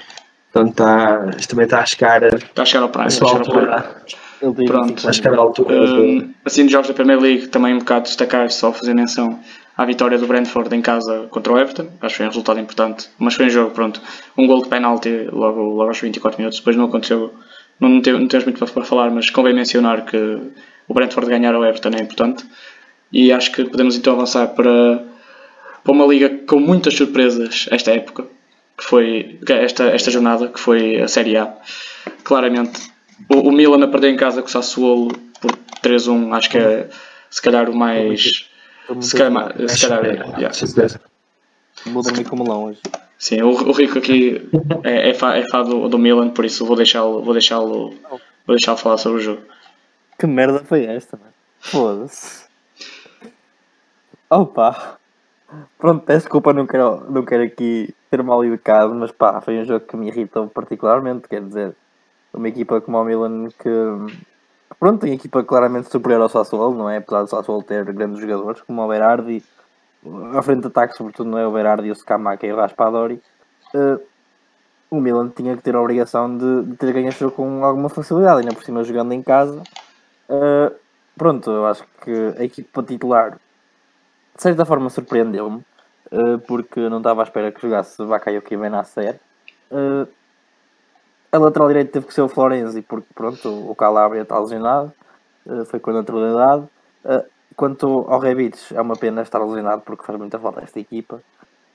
[0.52, 3.24] portanto está, isto também está a chegar a está a chegar ao prazo.
[3.24, 3.96] a sua altura.
[4.42, 5.74] Pronto, 25 Está a chegar à altura.
[5.74, 9.40] Hum, assim, nos jogos da Premier League, também um bocado destacar, só fazer menção
[9.78, 11.88] à vitória do Brentford em casa contra o Everton.
[12.02, 14.02] Acho que foi um resultado importante, mas foi um jogo, pronto.
[14.38, 17.34] Um gol de penalti logo, logo aos 24 minutos, depois não aconteceu.
[17.80, 20.18] Não, não, teve, não temos muito para, para falar, mas convém mencionar que
[20.90, 22.46] o Brentford ganhar ao Everton é importante.
[23.12, 25.04] E acho que podemos então avançar para,
[25.84, 28.26] para uma liga com muitas surpresas esta época,
[28.78, 31.54] que foi é esta, esta jornada, que foi a Série A.
[32.24, 32.92] Claramente,
[33.30, 35.52] o, o Milan a perder em casa com o Sassuolo por
[35.84, 36.90] 3-1, acho que é
[37.30, 38.50] se calhar o mais.
[39.02, 40.06] Se calhar, se calhar
[40.38, 40.54] yeah.
[40.54, 41.00] certeza.
[41.86, 42.80] Vou dormir como melão hoje.
[43.18, 44.50] Sim, o, o Rico aqui
[44.84, 47.94] é, é fã, é fã do, do Milan, por isso vou deixá-lo vou deixá-lo
[48.48, 49.42] vou deixá-lo falar sobre o jogo.
[50.18, 51.34] Que merda foi esta, mano?
[51.60, 52.49] Foda-se.
[54.30, 55.00] Opa!
[55.80, 59.66] Pronto, peço desculpa, não quero, não quero aqui ter mal educado, mas pá, foi um
[59.66, 61.28] jogo que me irritou particularmente.
[61.28, 61.76] Quer dizer,
[62.32, 63.70] uma equipa como o Milan que.
[64.80, 66.98] Pronto, tem equipa claramente superior ao Sassuolo, não é?
[66.98, 69.44] Apesar do Sassuolo ter grandes jogadores como o Berardi,
[70.36, 71.48] à frente de ataque, sobretudo, não é?
[71.48, 73.20] O Berardi, o Scamaca e o Raspadori.
[73.74, 74.00] Eh,
[74.92, 77.90] o Milan tinha que ter a obrigação de, de ter ganho este jogo com alguma
[77.90, 79.64] facilidade, ainda por cima jogando em casa.
[80.30, 80.74] Uh,
[81.18, 83.40] pronto, eu acho que a equipa titular
[84.40, 85.62] de certa forma surpreendeu-me.
[86.12, 89.20] eh, porque não estava à espera que jogasse Bakayoko e Benacer.
[89.72, 90.08] Uh,
[91.32, 94.92] a lateral direita teve que ser o Florenzi, porque pronto, o Calabria está lesionado,
[95.46, 96.64] uh, foi com naturalidade.
[97.06, 97.24] Uh,
[97.56, 101.22] quanto ao Rebic, é uma pena estar lesionado porque faz muita falta esta equipa.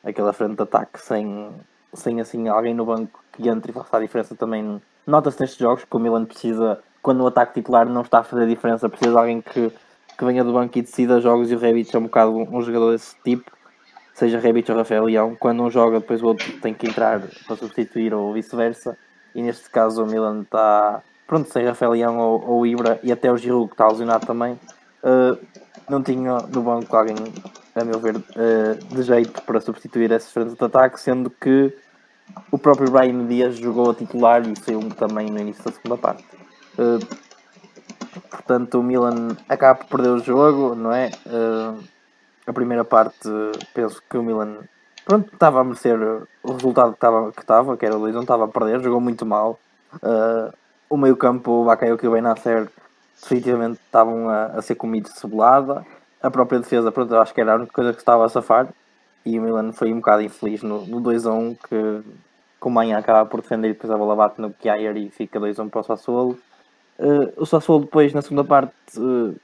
[0.03, 1.51] Aquela frente de ataque sem,
[1.93, 4.83] sem assim alguém no banco que entre e faça a diferença também.
[5.07, 8.43] Nota-se nestes jogos que o Milan precisa, quando o ataque titular não está a fazer
[8.45, 9.73] a diferença, precisa de alguém que,
[10.17, 12.93] que venha do banco e decida jogos e o Rebic é um bocado um jogador
[12.93, 13.51] desse tipo
[14.15, 17.57] seja Rebic ou Rafael Leão, quando um joga, depois o outro tem que entrar para
[17.57, 18.97] substituir ou vice-versa.
[19.35, 23.31] E neste caso o Milan está pronto, sem Rafael Leão ou, ou Ibra e até
[23.31, 24.59] o Giroud que está lesionado também.
[25.03, 25.37] Uh,
[25.91, 27.17] não tinha no banco alguém,
[27.75, 31.77] a meu ver, uh, de jeito para substituir esses frentes de ataque, sendo que
[32.51, 36.25] o próprio Brian Dias jogou a titular e saiu também no início da segunda parte.
[36.79, 37.05] Uh,
[38.21, 41.11] portanto, o Milan acaba por perder o jogo, não é?
[41.27, 41.83] Uh,
[42.47, 43.29] a primeira parte,
[43.73, 44.59] penso que o Milan
[45.05, 45.99] pronto, estava a merecer
[46.43, 49.25] o resultado que estava, que, estava, que era o não estava a perder, jogou muito
[49.25, 49.59] mal.
[49.95, 50.53] Uh,
[50.89, 52.69] o meio campo, o Bakayoko e o Benacer
[53.21, 55.85] definitivamente estavam a, a, ser comidos de cebolada.
[56.23, 58.69] A própria defesa, pronto, eu acho que era a única coisa que estava a safar.
[59.25, 62.03] E o Milan foi um bocado infeliz no, no 2 a 1 que
[62.61, 65.41] com o Manhã acaba por defender e depois a bola bate no Kjaer e fica
[65.41, 66.39] 2 a 1 para o Sassuolo.
[66.99, 69.35] Uh, o Sassuolo depois na segunda parte uh,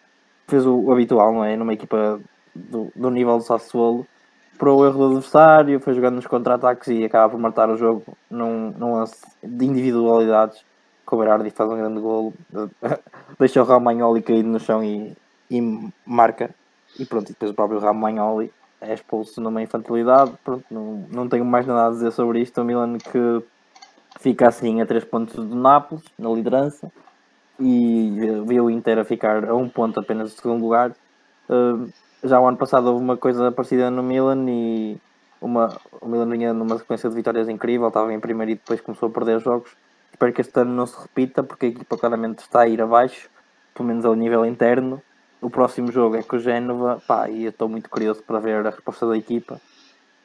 [0.46, 1.56] fez o, o, habitual, não é?
[1.56, 2.20] Numa equipa
[2.54, 4.06] do, do nível do Sassuolo
[4.60, 8.04] para o erro do adversário, foi jogando nos contra-ataques e acaba por matar o jogo
[8.30, 10.62] num, num lance de individualidades.
[11.06, 12.34] Com o Berardi faz um grande golo,
[13.40, 15.16] deixa o Romagnoli caído no chão e,
[15.50, 16.54] e marca.
[16.98, 20.32] E pronto, e depois o próprio Romagnoli é expulso numa infantilidade.
[20.44, 22.60] Pronto, não, não tenho mais nada a dizer sobre isto.
[22.60, 23.42] O Milan que
[24.20, 26.92] fica assim a 3 pontos do Nápoles, na liderança,
[27.60, 30.92] e viu o Inter a ficar a um ponto apenas do segundo lugar.
[31.48, 31.90] Uh,
[32.24, 34.98] já o ano passado houve uma coisa parecida no Milan e
[35.40, 39.08] uma, o Milan vinha numa sequência de vitórias incrível, estava em primeiro e depois começou
[39.08, 39.70] a perder jogos.
[40.10, 43.30] Espero que este ano não se repita, porque a equipa claramente está a ir abaixo,
[43.74, 45.00] pelo menos ao nível interno.
[45.40, 48.66] O próximo jogo é com o Génova, pá, e eu estou muito curioso para ver
[48.66, 49.60] a resposta da equipa.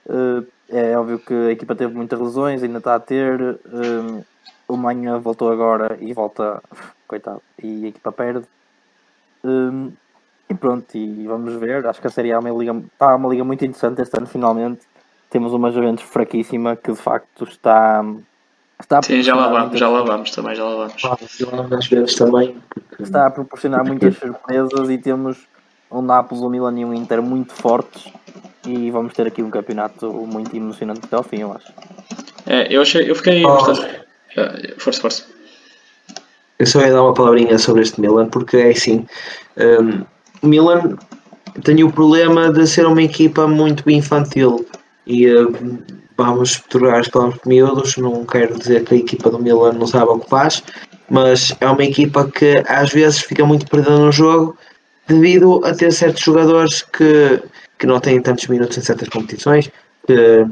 [0.06, 3.60] Uh, é óbvio que a equipa teve muitas lesões, ainda está a ter.
[4.68, 6.62] O Manha voltou agora e volta,
[7.08, 8.46] coitado, e a equipa perde.
[9.44, 9.92] Uh,
[10.50, 11.86] e pronto, e vamos ver.
[11.86, 14.28] Acho que a Série A é uma liga, está uma liga muito interessante este ano,
[14.28, 14.82] finalmente.
[15.30, 18.04] Temos uma Juventus fraquíssima que de facto está.
[18.80, 21.74] está Sim, já lá vamos, já lá vamos também, já lá vamos.
[21.74, 22.56] Às vezes também.
[23.00, 25.48] Está a proporcionar muitas surpresas e temos
[25.92, 28.12] um Nápoles, um Milan e um Inter muito fortes.
[28.66, 31.72] E vamos ter aqui um campeonato muito emocionante até ao fim, eu acho.
[32.48, 33.50] É, eu, achei, eu fiquei oh.
[33.50, 34.05] bastante.
[34.78, 35.24] Força, força.
[36.58, 39.06] Eu só ia dar uma palavrinha sobre este Milan, porque é assim.
[39.58, 40.06] Um,
[40.48, 40.98] Milan
[41.64, 44.66] tem o problema de ser uma equipa muito infantil
[45.06, 45.54] e uh,
[46.18, 50.12] vamos trocar as palavras miúdos, não quero dizer que a equipa do Milan não sabe
[50.12, 50.64] o que faz,
[51.10, 54.58] mas é uma equipa que às vezes fica muito perdida no jogo
[55.08, 57.42] devido a ter certos jogadores que,
[57.78, 59.70] que não têm tantos minutos em certas competições,
[60.08, 60.46] que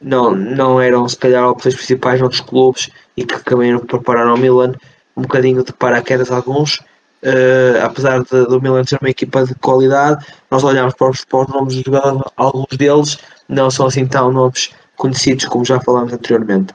[0.00, 2.88] não, não eram se calhar opções principais noutros clubes
[3.20, 4.72] e que caminham preparar ao Milan
[5.16, 6.80] um bocadinho de paraquedas alguns
[7.20, 11.40] Uh, apesar de, do Milan ser uma equipa de qualidade, nós olhamos para os, para
[11.40, 16.12] os nomes dos jogadores, alguns deles não são assim tão nomes conhecidos como já falámos
[16.12, 16.72] anteriormente.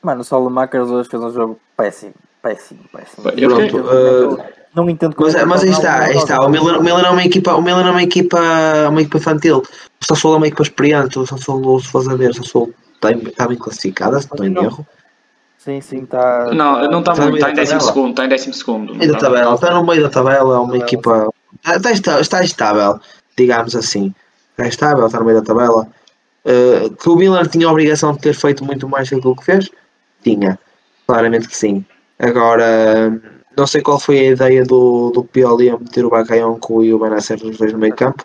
[0.00, 3.28] Mano, o Solomakers hoje fez um jogo péssimo, péssimo, péssimo.
[3.36, 4.42] Eu Pronto, uh,
[4.74, 6.40] não entendo como mas, mas aí está, aí está.
[6.40, 8.40] O Milan, o Milan é uma equipa, o Milan é uma equipa,
[8.88, 9.62] uma equipa infantil.
[10.00, 13.10] O Sassuolo é uma equipa experiente, o Sassuolo, se fores a ver, o Sassuolo está,
[13.10, 14.86] está bem classificado, se não estou em erro.
[15.64, 16.52] Sim, sim, está.
[16.52, 18.94] Não, não está muito, está em décimo segundo, está em décimo segundo.
[18.96, 21.32] Meio da tabela, está no meio da tabela, é uma equipa.
[21.64, 22.98] Está, está estável,
[23.38, 24.12] digamos assim.
[24.50, 25.86] Está estável, está no meio da tabela.
[26.44, 29.36] Uh, que o Milan tinha a obrigação de ter feito muito mais do que aquilo
[29.36, 29.70] que fez?
[30.24, 30.58] Tinha,
[31.06, 31.84] claramente que sim.
[32.18, 33.20] Agora,
[33.56, 36.98] não sei qual foi a ideia do, do Pioli a meter o Bakayonko e o
[36.98, 38.24] Benacer nos dois no meio campo.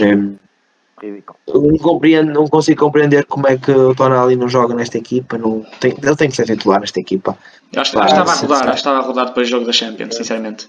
[0.00, 0.36] Um,
[1.02, 1.38] ridículo.
[1.48, 5.36] Não, compreendo, não consigo compreender como é que o Tonali não joga nesta equipa.
[5.36, 7.36] Não, tem, ele tem que ser titular nesta equipa.
[7.72, 10.16] Eu acho, que estava a rodar, acho estava a rodar depois do jogo da Champions,
[10.16, 10.68] sinceramente.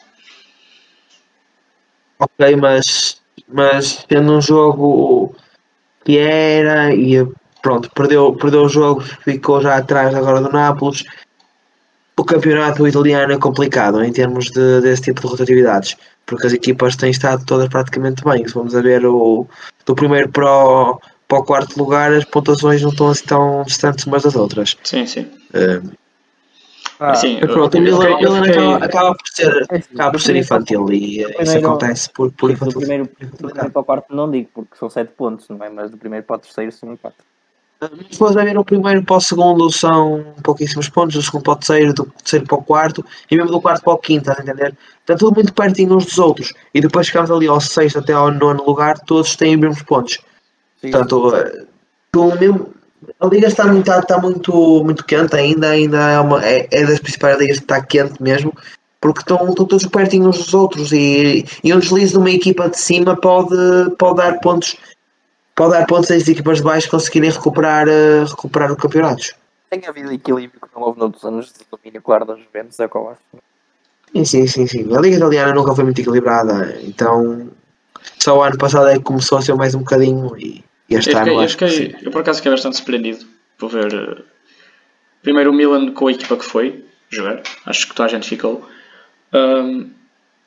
[2.19, 5.35] Ok, mas, mas tendo um jogo
[6.05, 7.27] que era e
[7.61, 11.03] pronto, perdeu, perdeu o jogo, ficou já atrás agora do Nápoles.
[12.15, 16.95] O campeonato italiano é complicado em termos de, desse tipo de rotatividades porque as equipas
[16.95, 18.47] têm estado todas praticamente bem.
[18.47, 19.45] Se vamos a ver o,
[19.85, 24.05] do primeiro para o, para o quarto lugar, as pontuações não estão assim tão distantes
[24.05, 24.77] umas das outras.
[24.83, 25.21] Sim, sim.
[25.53, 25.91] Uh,
[26.99, 29.75] Ah, Sim, Mas pronto, o Milan, fiquei- eu Milan fiquei- acaba, acaba por ser, É
[29.77, 32.79] assim, acaba por do ser infantil e isso acontece por, por do infantil.
[32.79, 35.69] primeiro, do primeiro para o quarto não digo, porque são 7 pontos, não é?
[35.69, 37.17] Mas do primeiro para o terceiro são 4.
[38.17, 41.55] Fores a ver o primeiro para o segundo são pouquíssimos pontos, do segundo para o
[41.57, 44.43] terceiro, do terceiro para o quarto e mesmo do quarto para o quinto, estás a
[44.43, 44.77] entender?
[45.01, 48.31] Está tudo muito pertinho uns dos outros e depois chegamos ali ao sexto até ao
[48.31, 50.19] nono lugar, todos têm os mesmos pontos.
[50.81, 51.65] Portanto, eh,
[52.39, 52.73] mesmo,
[53.19, 56.99] a liga está muito, está muito, muito quente ainda, ainda é, uma, é, é das
[56.99, 58.53] principais ligas que está quente mesmo,
[59.01, 62.69] porque estão, estão todos pertinho uns dos outros e, e um deslize de uma equipa
[62.69, 63.55] de cima pode,
[63.97, 64.77] pode dar pontos
[65.55, 69.35] pode dar pontos às equipas de baixo conseguirem recuperar, eh, recuperar o campeonato.
[69.69, 72.89] Tem havido equilíbrio que não houve noutros anos de domínio claro das Juventus, é o
[72.89, 73.21] que eu acho.
[74.13, 74.95] Sim, sim, sim, sim.
[74.95, 77.49] A Liga Italiana nunca foi muito equilibrada, então
[78.19, 81.11] só o ano passado é que começou a ser mais um bocadinho e, e este
[81.11, 83.25] Eu, ano fiquei, eu, acho que eu por acaso fiquei bastante surpreendido
[83.57, 84.21] por ver eh,
[85.23, 88.67] primeiro o Milan com a equipa que foi jogar, acho que toda a gente ficou,
[89.33, 89.89] Ahm,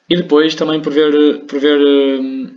[0.09, 2.56] e depois também por ver, por ver ahm,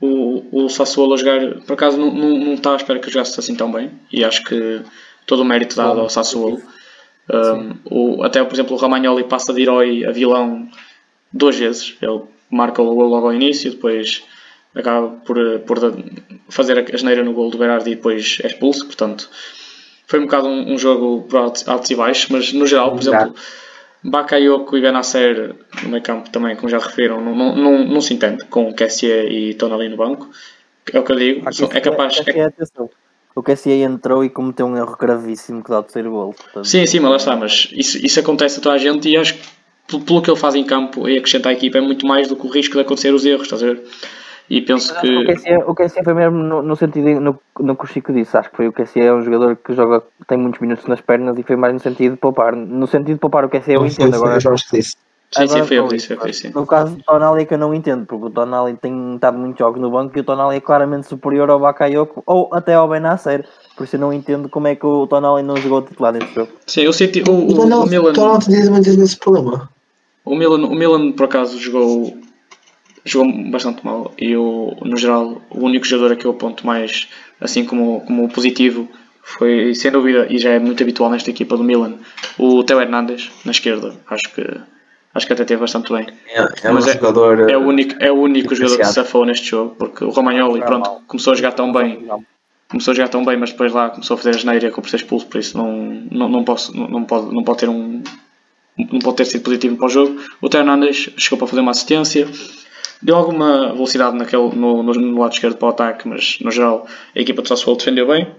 [0.00, 3.38] o, o Sassuolo a jogar, por acaso não, não, não estava à espera que jogasse
[3.38, 4.82] assim tão bem, e acho que
[5.26, 6.60] todo o mérito dado ao Sassuolo.
[7.28, 10.68] Ahm, o, até, por exemplo, o Romagnoli passa de herói a vilão
[11.32, 11.96] duas vezes.
[12.00, 14.22] Ele marca o gol logo ao início, depois
[14.74, 15.78] acaba por, por
[16.48, 18.86] fazer a asneira no gol do Berardi e depois é expulso.
[18.86, 19.28] Portanto,
[20.06, 23.34] foi um bocado um, um jogo por altos e baixos, mas no geral, por exemplo,
[24.10, 28.14] Bakayoko e Benacer no meio campo também, como já referiram, não, não, não, não se
[28.14, 30.28] entende com Kessier e Tonali no banco.
[30.92, 32.22] É o que eu digo, é capaz.
[32.26, 32.48] É.
[33.34, 36.32] O Kessie entrou e cometeu um erro gravíssimo que dá o terceiro gol.
[36.32, 39.16] portanto- Sim, sim, mas lá está, mas isso, isso acontece a toda a gente e
[39.16, 39.40] acho que
[39.88, 42.36] pelo- pelo que ele faz em campo e acrescenta à equipa é muito mais do
[42.36, 43.82] que o risco de acontecer os erros, estás a ver?
[44.48, 45.24] E penso O que.
[45.24, 48.36] Kessie, o Kessie foi mesmo no, no sentido no, no que o Chico disse.
[48.36, 51.36] Acho que foi o Kessie é um jogador que joga, tem muitos minutos nas pernas
[51.38, 52.54] e foi mais no sentido de poupar.
[52.54, 54.14] No sentido de poupar o Kessie eu entendo.
[54.14, 54.96] Agora, o que disse.
[55.32, 56.50] Sim, sim, foi que isso, foi sim.
[56.54, 59.58] No caso do Tonali é que eu não entendo, porque o Tonali tem estado muitos
[59.58, 63.44] jogos no banco e o Tonali é claramente superior ao Bakayoko ou até ao Benacer.
[63.76, 66.52] Por isso eu não entendo como é que o Tonali não jogou titular nesse jogo.
[66.64, 67.22] Sim, eu senti.
[67.28, 68.10] O, o, Então, não, o Milan.
[68.10, 69.68] então não te diz muito esse problema.
[70.24, 72.16] O Milan, o Milan por acaso jogou
[73.06, 74.12] jogou bastante mal.
[74.18, 77.08] E eu, no geral o único jogador a que eu aponto mais
[77.40, 78.88] assim como, como positivo
[79.22, 81.94] foi sem dúvida e já é muito habitual nesta equipa do Milan
[82.38, 83.94] o Teo Hernandes na esquerda.
[84.08, 84.42] Acho que
[85.14, 86.06] acho que até teve bastante bem.
[86.28, 87.48] É, é um Mas é- jogador.
[87.48, 90.60] é o único, é o único jogador que se safou neste jogo porque o Romagnoli
[90.60, 92.06] pronto começou a jogar tão bem.
[92.68, 94.96] Começou a jogar tão bem mas depois lá começou a fazer a geneira como ser
[94.96, 95.72] expulso por isso não,
[96.10, 98.02] não, não, posso, não, não pode, não pode ter um
[98.78, 100.20] não pode ter sido positivo para o jogo.
[100.40, 102.28] O Teo Hernandes chegou para fazer uma assistência,
[103.02, 107.20] deu alguma velocidade naquele, no, no, lado esquerdo para o ataque, mas no geral a
[107.20, 108.34] equipa de Sassuolo defendeu bem.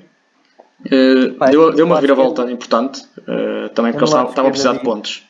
[0.85, 4.51] Eh, Pá, deu, deu uma lado reviravolta esquerdo- importante, eh, também porque eles estavam a
[4.51, 5.23] precisar de pontos.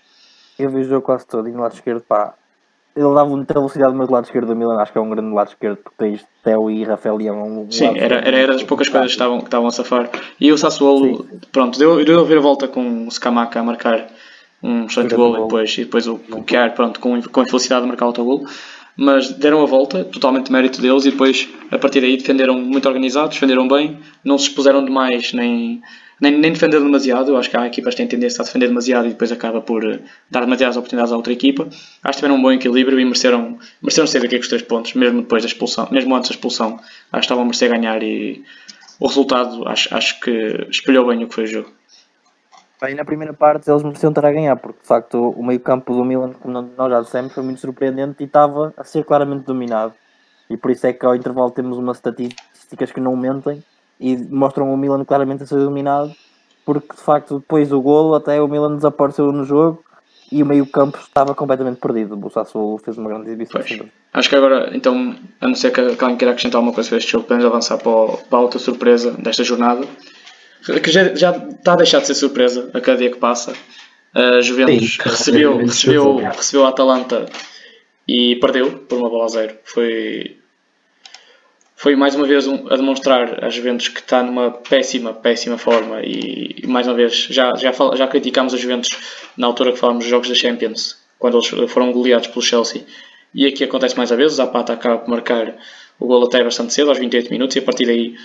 [0.59, 2.33] Eu vi o jogo quase todo e no lado esquerdo, pá.
[2.95, 5.31] Ele dava muita velocidade, mas do lado esquerdo do Milan acho que é um grande
[5.31, 7.43] lado esquerdo, porque tens Theo e Rafael Leão.
[7.43, 10.09] Um Sim, era, era, era poucas coisas que estavam, que estavam a safar.
[10.39, 14.07] E o Sassuolo, pronto, deu, deu a reviravolta com o Scamaca a marcar
[14.63, 15.47] um excelente Grande gol e gol.
[15.47, 18.47] depois, e depois o, o Kiar, pronto, com, com infelicidade de marcar outro gol.
[18.97, 23.35] Mas deram a volta, totalmente mérito deles, e depois a partir daí defenderam muito organizados,
[23.35, 25.83] defenderam bem, não se expuseram demais, nem,
[26.19, 27.37] nem, nem defenderam demasiado.
[27.37, 29.99] Acho que há equipas que têm tendência a defender demasiado e depois acaba por eh,
[30.31, 31.67] dar demasiadas oportunidades à outra equipa.
[32.03, 34.93] Acho que tiveram um bom equilíbrio e mereceram, mereceram sair daqui com os três pontos,
[34.95, 36.77] mesmo depois da expulsão, mesmo antes da expulsão.
[36.77, 38.43] Acho que estavam a merecer ganhar e
[38.99, 41.76] o resultado acho, acho que espelhou bem o que foi o jogo.
[42.89, 45.93] E na primeira parte eles mereciam estar a ganhar, porque de facto o meio campo
[45.95, 49.93] do Milan, como nós já dissemos, foi muito surpreendente e estava a ser claramente dominado.
[50.49, 53.63] E por isso é que ao intervalo temos umas estatísticas que não mentem
[53.99, 56.11] e mostram o Milan claramente a ser dominado,
[56.65, 59.83] porque de facto depois do golo até o Milan desapareceu no jogo
[60.31, 62.19] e o meio campo estava completamente perdido.
[62.23, 63.59] O Sassuolo fez uma grande exibição.
[63.59, 63.81] Pois.
[64.13, 66.99] Acho que agora, então, a não ser que que alguém queira acrescentar alguma coisa sobre
[66.99, 69.81] este jogo, podemos avançar para, o- para a outra surpresa desta jornada,
[70.81, 73.53] que já, já está a deixar de ser surpresa a cada dia que passa.
[74.13, 75.01] A Juventus Sim.
[75.09, 77.25] recebeu, recebeu, recebeu a Atalanta
[78.07, 79.55] e perdeu por uma bola a zero.
[79.63, 80.37] Foi,
[81.75, 86.01] foi mais uma vez um- a demonstrar a Juventus que está numa péssima, péssima forma
[86.01, 88.89] e, e mais uma vez já, já, fal- já criticámos a Juventus
[89.37, 92.83] na altura que falámos dos jogos da Champions, quando eles foram goleados pelo Chelsea.
[93.35, 95.53] E aqui acontece mais uma vez, o Zapata acaba por marcar
[95.99, 98.15] o gol até bastante cedo, aos 28 minutos, e a partir daí,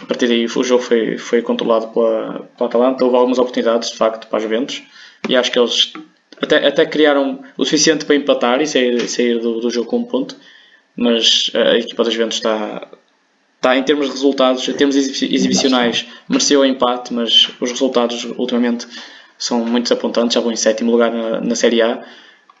[0.00, 3.04] a partir daí o jogo foi, foi controlado pela, pela Atalanta.
[3.04, 4.82] Houve algumas oportunidades, de facto, para a Juventus,
[5.28, 5.92] e acho que eles
[6.40, 10.04] até, até criaram o suficiente para empatar e sair, sair do, do jogo com um
[10.04, 10.36] ponto,
[10.96, 12.88] mas a equipa da Juventus está,
[13.56, 18.24] está em termos de resultados, em termos exibi- exibicionais, mereceu o empate, mas os resultados
[18.36, 18.86] ultimamente
[19.38, 22.04] são muito desapontantes, já vão em sétimo lugar na, na Série A.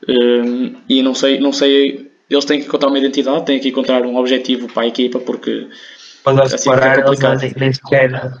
[0.08, 4.04] Um, e não sei, não sei, eles têm que encontrar uma identidade, têm que encontrar
[4.04, 5.68] um objetivo para a equipa, porque
[6.24, 8.32] Quando eles Assim eles nem, nem sequer.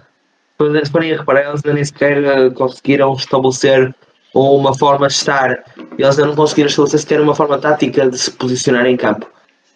[0.58, 3.94] Quando eles forem a reparar, eles nem sequer eh, conseguiram estabelecer
[4.34, 5.62] uma forma de estar.
[5.98, 9.26] Eles ainda não conseguiram estabelecer sequer uma forma tática de se posicionar em campo.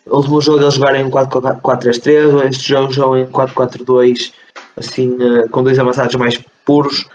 [0.06, 4.32] O último jogo eles jogaram em 4-4-3, este jogo jogam em 4-4-2,
[4.76, 7.06] assim, eh, com dois avançados mais puros.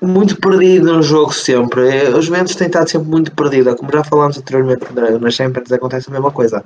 [0.00, 1.88] Muito perdido no jogo sempre.
[1.88, 3.74] Eh, Os Juventus têm estado sempre muito perdidos.
[3.76, 6.64] Como já falámos anteriormente na- nas Champions, acontece a mesma coisa.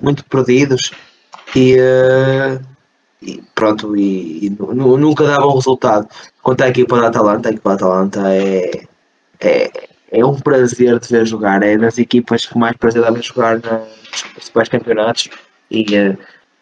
[0.00, 0.92] Muito perdidos
[1.54, 2.58] e, eh,
[3.22, 6.08] e pronto, e, e nu- nu- nunca dava um resultado.
[6.42, 8.82] Quanto à equipa da Atalanta, a equipa da Atalanta é,
[9.40, 9.70] é,
[10.12, 11.62] é um prazer de ver jogar.
[11.62, 15.28] É das equipas que mais prazer dá ver jogar nos principais campeonatos
[15.70, 16.16] e uh,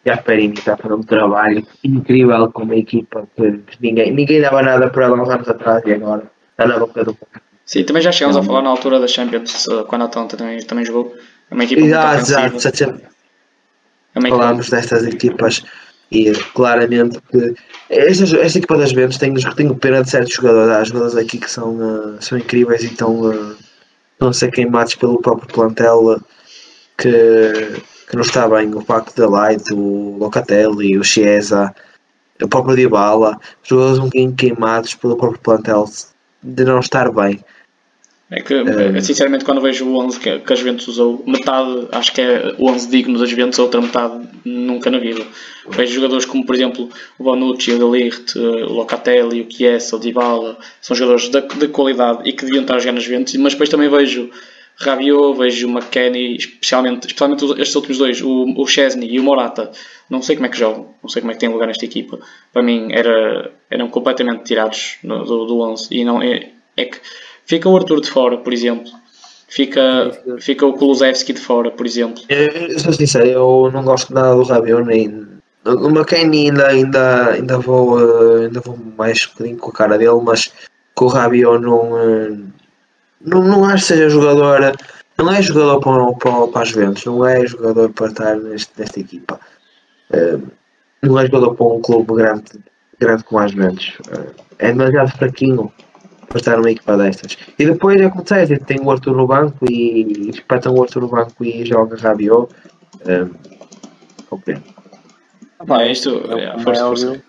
[0.05, 4.89] Gasperini está a fazer um trabalho incrível com uma equipa que, ninguém, ninguém dava nada
[4.89, 7.17] por ela uns anos atrás e agora está na boca do
[7.65, 10.59] sim, também já chegámos a falar na altura da Champions, eh, quando a Atalanta também,
[10.63, 11.15] também jogou.
[11.49, 12.55] É uma equipa muito Exato, ofensiva.
[12.55, 13.01] exato,
[14.15, 15.63] já tinha- É falámos destas equipas
[16.11, 17.55] e claramente que
[17.89, 21.49] esta, esta equipa das Juventus tenho, tenho pena de certos jogadores, há jogadores aqui que
[21.49, 23.55] são, uh, são incríveis e estão, uh,
[24.13, 26.23] estão a ser queimados pelo próprio plantel uh,
[26.97, 31.73] que, que não está bem, o Paco de Light, o Locatelli, o Chiesa,
[32.41, 35.85] o próprio Dybala, jogadores um bocadinho queimados pelo próprio plantel
[36.43, 37.43] de não estar bem.
[38.31, 42.11] É que, eh, sinceramente, quando vejo o 11 que, que a Juventus usou, metade acho
[42.11, 45.23] que é o 11 digno da Juventus, a outra metade nunca na vida.
[45.69, 50.57] Vejo jogadores como, por exemplo, o Bonucci, o Delirte, o Locatelli, o Chiesa, o Dybala,
[50.81, 53.69] são jogadores de, de qualidade e que deviam estar a jogar na Juventus, mas depois
[53.69, 54.31] também vejo
[54.77, 59.71] Rabiot, vejo o McKennie, especialmente, especialmente estes últimos dois, o, o Chesney e o Morata.
[60.09, 62.19] Não sei como é que jogam, não sei como é que têm lugar nesta equipa.
[62.51, 66.97] Para mim, era, eram completamente tirados no- do, do 11 e não é, é que
[67.45, 68.91] fica o Arthur de fora, por exemplo.
[69.47, 72.23] Fica, fica o Kulusevski de fora, por exemplo.
[72.27, 75.27] Eu, sou sincero, eu não gosto nada do Rabiot nem.
[75.65, 79.97] O McKennie ainda, ainda, ainda, vou, eh, ainda vou mais um bocadinho com a cara
[79.97, 80.51] dele, mas
[80.93, 82.37] com o Rabiot não, eh,
[83.21, 84.75] não, não acho que seja jogador.
[85.17, 88.99] Não é jogador para, para, para as Juventus, não é jogador para estar neste, nesta
[88.99, 89.39] equipa.
[90.11, 90.37] Eh,
[91.01, 92.51] não é jogador para um clube grande,
[92.99, 93.93] grande como as Juventus.
[94.59, 95.71] É demasiado fraquinho
[96.35, 97.37] para estar numa equipa destas.
[97.57, 101.07] E depois é como disseste, tem o Arthur no banco e espetam o Arthur no
[101.07, 102.53] banco e joga Rabiot.
[103.07, 103.29] Um,
[104.29, 104.63] compreendo.
[105.65, 106.87] Pá, É, isto- eu, é, como, é força.
[106.87, 107.23] óbvio,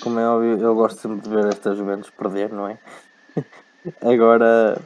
[0.00, 2.78] como é óbvio, eu gosto sempre de ver estas Juventus perder, não é?
[4.02, 4.78] Agora,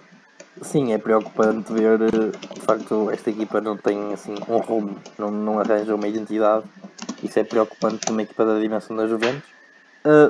[0.63, 5.31] sim, é preocupante ver, eh, de facto, esta equipa não tem assim um rumo, não,
[5.31, 6.65] não arranja uma identidade.
[7.23, 9.49] Isso é preocupante numa equipa da dimensão da Juventus.
[10.05, 10.29] Eh,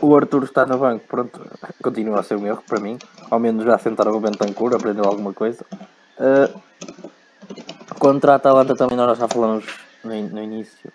[0.00, 1.40] o Arthur está no banco, pronto,
[1.82, 2.98] continua a ser um erro para mim.
[3.30, 5.64] Ao menos já sentaram o Bentancur, aprendeu alguma coisa.
[6.18, 6.50] Eh,
[7.98, 9.64] contra a Atalanta também nós já falamos
[10.04, 10.90] no, in- no início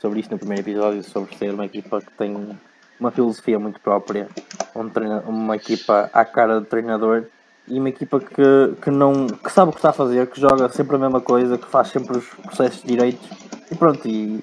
[0.00, 2.56] sobre isto no primeiro episódio, sobre ser uma equipa que tem
[2.98, 4.28] uma filosofia muito própria,
[4.74, 4.88] um
[5.28, 7.24] uma equipa à cara do treinador
[7.68, 10.68] e uma equipa que, que, não, que sabe o que está a fazer, que joga
[10.68, 13.28] sempre a mesma coisa, que faz sempre os processos direitos
[13.70, 14.42] e pronto, e,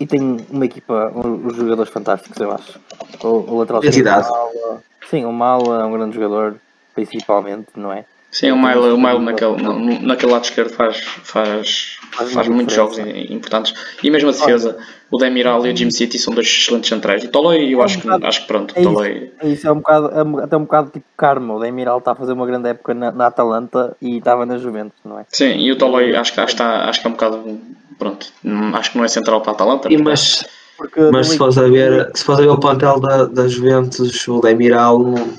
[0.00, 2.78] e tem uma equipa, um- os jogadores fantásticos, eu acho.
[3.22, 4.06] O, o lateral esquerdo.
[4.10, 6.56] Mala, sim, o Mala é um grande jogador,
[6.94, 8.04] principalmente, não é?
[8.30, 12.74] Sim, o Milo, o Milo naquele, no- naquele lado esquerdo faz, faz, Faz faz muitos
[12.74, 13.72] jogos importantes.
[14.02, 14.76] E mesmo a defesa,
[15.10, 17.24] o Demiral e o Jim City são dois excelentes centrais.
[17.24, 18.90] O Toloi, eu acho que, acho que pronto, o É isso.
[18.90, 19.32] Toloi.
[19.40, 21.54] É Isso é um bocado, é um- até um bocado tipo karma.
[21.54, 24.98] O Demiral está a fazer uma grande época na, na Atalanta e estava na Juventus,
[25.04, 25.24] não é?
[25.30, 27.60] Sim, e o Toloi acho que, acho, que está, acho que é um bocado.
[27.98, 29.92] Pronto, hum, acho que não é central para a Atalanta.
[29.92, 30.44] E, mas
[30.76, 34.28] Porque mas se fores a ver, se fores a ver o plantel da, da Juventus,
[34.28, 35.32] o Demiral não,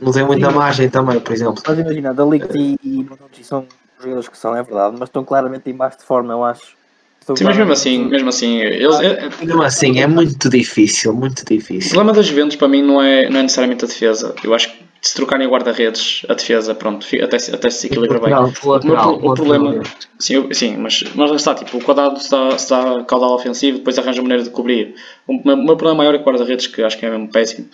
[0.00, 0.56] não tem muita Sim.
[0.56, 1.62] margem também, por exemplo.
[1.66, 3.66] Mas imagina, Delict e, e Bonucci são
[3.98, 6.76] jogadores que são, é verdade, mas estão claramente em baixo de forma, eu acho.
[7.20, 11.14] Estão Sim, mas mesmo assim, mesmo assim, eles, é- é- Mesmo assim, é muito difícil,
[11.14, 11.90] muito o difícil.
[11.92, 14.34] problema das Juventus para mim não é, não é necessariamente a defesa.
[14.42, 18.30] Eu acho que se trocarem guarda-redes, a defesa, pronto, até, se- até se equilibra bem.
[18.32, 19.92] Lateral, O, lateral, o problema, lateral.
[20.18, 24.22] sim, sim mas, mas lá está, tipo, o quadrado está, está caudal ofensivo, depois arranja
[24.22, 24.94] maneira de cobrir.
[25.26, 27.68] O meu, problema maior é o guarda-redes, que acho que é mesmo péssimo,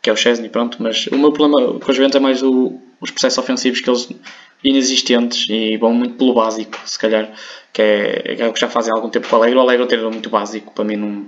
[0.00, 2.80] que é o Chesney, pronto, mas o meu problema com os Juventus é mais o-
[3.00, 4.08] os processos ofensivos que eles
[4.62, 7.30] inexistentes e vão muito pelo básico, se calhar,
[7.72, 9.58] que é, é o que já fazem há algum tempo com o Alegre.
[9.58, 11.24] O Alegre é um muito básico, para mim não,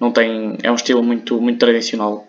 [0.00, 2.26] não tem, é um estilo muito, muito tradicional.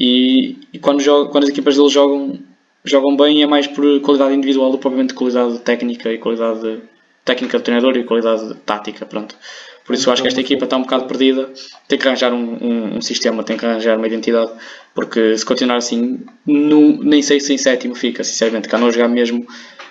[0.00, 2.38] E, e quando, joga, quando as equipas deles jogam,
[2.82, 6.80] jogam bem é mais por qualidade individual do que propriamente qualidade técnica e qualidade
[7.22, 9.36] técnica do treinador e qualidade tática, pronto.
[9.84, 11.50] Por isso acho que esta equipa está um bocado perdida,
[11.86, 14.52] tem que arranjar um, um, um sistema, tem que arranjar uma identidade,
[14.94, 19.08] porque se continuar assim, não, nem sei se em sétimo fica, sinceramente, cá não jogar
[19.08, 19.46] mesmo.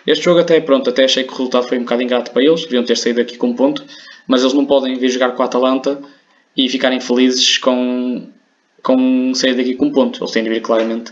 [0.07, 2.63] Este jogo até, pronto, até achei que o resultado foi um bocado ingrato para eles,
[2.63, 3.83] deviam ter saído aqui com um ponto,
[4.25, 6.01] mas eles não podem vir jogar com a Atalanta
[6.55, 8.27] e ficarem felizes com,
[8.83, 10.19] com sair daqui com um ponto.
[10.21, 11.11] Eles têm de vir claramente.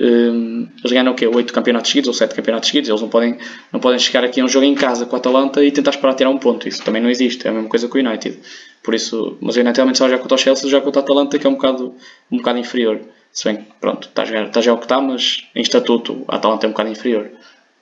[0.00, 1.26] Um, eles ganham o quê?
[1.26, 2.88] 8 campeonatos seguidos ou 7 campeonatos seguidos.
[2.88, 3.36] Eles não podem,
[3.72, 6.14] não podem chegar aqui a um jogo em casa com a Atalanta e tentar esperar
[6.14, 6.66] tirar um ponto.
[6.66, 7.46] Isso também não existe.
[7.46, 8.38] É a mesma coisa com o United.
[8.82, 11.38] Por isso, mas o United realmente só já contra o Chelsea, já contra a Atalanta,
[11.38, 11.94] que é um bocado,
[12.30, 13.00] um bocado inferior.
[13.30, 16.36] Se bem, pronto, está a jogar, está a o que está, mas em estatuto a
[16.36, 17.30] Atalanta é um bocado inferior.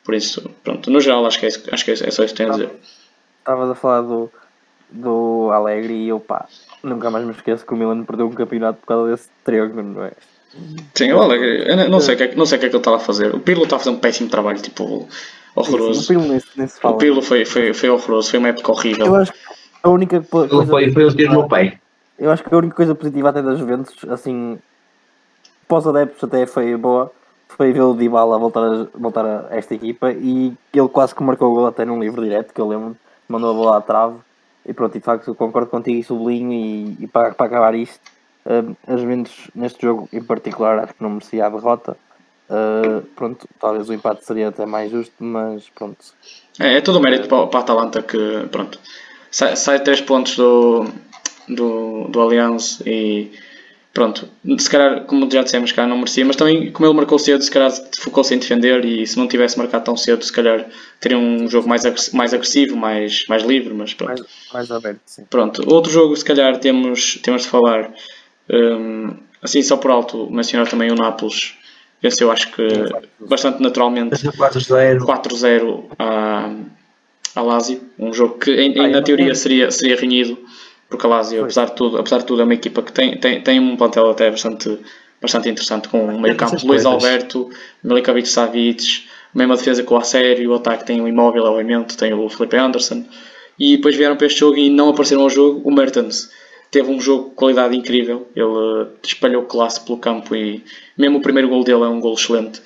[0.04, 2.34] Por isso, pronto, no geral acho que é, isso- acho que é só isso que
[2.34, 2.70] tenho a dizer.
[3.40, 4.30] Estavas a falar do,
[4.90, 6.46] do Alegre e eu pá,
[6.82, 10.04] nunca mais me esqueço que o Milan perdeu um campeonato por causa desse triângulo, não
[10.04, 10.12] é?
[10.94, 12.74] Sim, olha, eu não- sei o que é, que- não sei o que é que
[12.74, 13.34] ele estava a fazer.
[13.34, 15.08] O Pirlo está a fazer um péssimo trabalho, tipo, Sim,
[15.54, 16.02] horroroso.
[16.04, 16.94] o Pirlo nem, se- nem se fala.
[16.94, 19.14] O Pirlo foi, foi, foi horroroso, foi uma época Eu horrível.
[19.16, 19.38] acho que
[19.82, 21.78] a única po- Ele coisa foi, foi um tiro no pé.
[22.18, 24.58] Eu acho que a única coisa positiva até das Juventus, assim,
[25.68, 27.10] pós adeptos até foi boa,
[27.48, 31.50] foi ver o Dybala voltar a, voltar a esta equipa e ele quase que marcou
[31.50, 32.96] o gol até num livro direto, que eu lembro,
[33.28, 34.16] mandou a bola à trave
[34.66, 38.00] e pronto, e de facto concordo contigo e sublinho e, e para, para acabar isto,
[38.46, 41.96] uh, as Juventus neste jogo em particular acho que não merecia a derrota.
[42.48, 45.98] Uh, pronto, talvez o empate seria até mais justo, mas pronto.
[46.58, 48.78] É, é todo o mérito para, para a Atalanta que, pronto,
[49.30, 50.84] sai, sai 3 pontos do,
[51.48, 53.30] do, do Allianz e
[53.92, 54.28] pronto,
[54.58, 57.50] se calhar, como já dissemos, cá não merecia, mas também, como ele marcou cedo, se
[57.50, 60.66] calhar focou-se em defender e se não tivesse marcado tão cedo, se calhar
[61.00, 64.10] teria um jogo mais, agressi- mais agressivo, mais, mais livre, mas pronto.
[64.52, 65.24] Mais, mais aberto, sim.
[65.28, 67.92] Pronto, outro jogo, se calhar, temos, temos de falar,
[68.48, 71.54] hum, assim só por alto, mencionar também o Nápoles,
[72.02, 72.66] esse eu acho que
[73.18, 74.98] bastante naturalmente 4-0.
[75.00, 76.50] 4-0 a,
[77.34, 80.38] a Lazio, um jogo que em, em- Ah, na teoria seria, seria renhido,
[80.90, 83.40] porque a Lazio, apesar de tudo, apesar de tudo, é uma equipa que tem, tem,
[83.40, 84.78] tem um plantel até bastante,
[85.22, 86.86] bastante interessante, com o meio campo Luís coisas.
[86.86, 87.48] Alberto,
[87.82, 92.28] Milikovic Savic, mesma defesa com o Asério, o ataque tem o Imóvel, obviamente, tem o
[92.28, 93.04] Felipe Anderson,
[93.58, 96.30] e depois vieram para este jogo e não apareceram ao jogo, o Mertens
[96.70, 98.46] teve um jogo de qualidade incrível, ele
[98.82, 100.64] eh, espalhou classe pelo campo e
[100.96, 102.60] mesmo o primeiro gol dele é um gol excelente.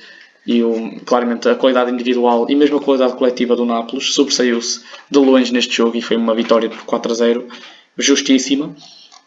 [0.47, 5.18] E o- claramente a qualidade individual e mesmo a qualidade coletiva do Nápoles sobressaiu-se de
[5.18, 7.49] longe neste jogo e foi uma vitória por 4 a 0
[7.97, 8.74] justíssima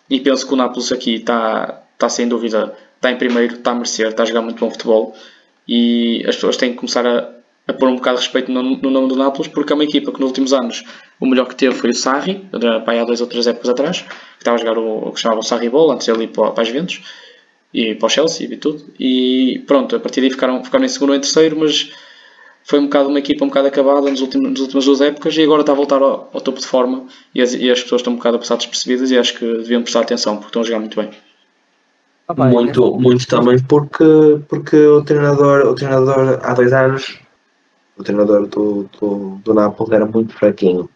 [0.09, 3.75] e penso que o Nápoles aqui está, está sem dúvida está em primeiro, está a
[3.75, 5.15] merecer, está a jogar muito bom futebol
[5.67, 7.29] e as pessoas têm que começar a,
[7.67, 10.11] a pôr um bocado de respeito no, no nome do Nápoles porque é uma equipa
[10.11, 10.83] que nos últimos anos
[11.19, 14.55] o melhor que teve foi o Sarri, há dois ou três épocas atrás, que estava
[14.55, 16.69] a jogar o, o que chamava o Sarri Ball, antes ele ir para, para as
[17.73, 18.85] e para o Chelsea e tudo.
[18.99, 21.91] E pronto, a partir daí ficaram, ficaram em segundo ou em terceiro, mas
[22.67, 25.41] foi um bocado uma equipa um bocado acabada nos últimos, nas últimas duas épocas e
[25.41, 28.13] agora está a voltar ao, ao topo de forma e as, e as pessoas estão
[28.13, 30.79] um bocado a passar despercebidas e acho que deviam prestar atenção porque estão a jogar
[30.79, 31.09] muito bem.
[32.27, 34.03] Ah, pá, Muito, muito também porque,
[34.49, 37.17] porque o treinador, o treinador há dois anos,
[37.97, 40.89] o treinador do, do, do Nápoles era muito fraquinho.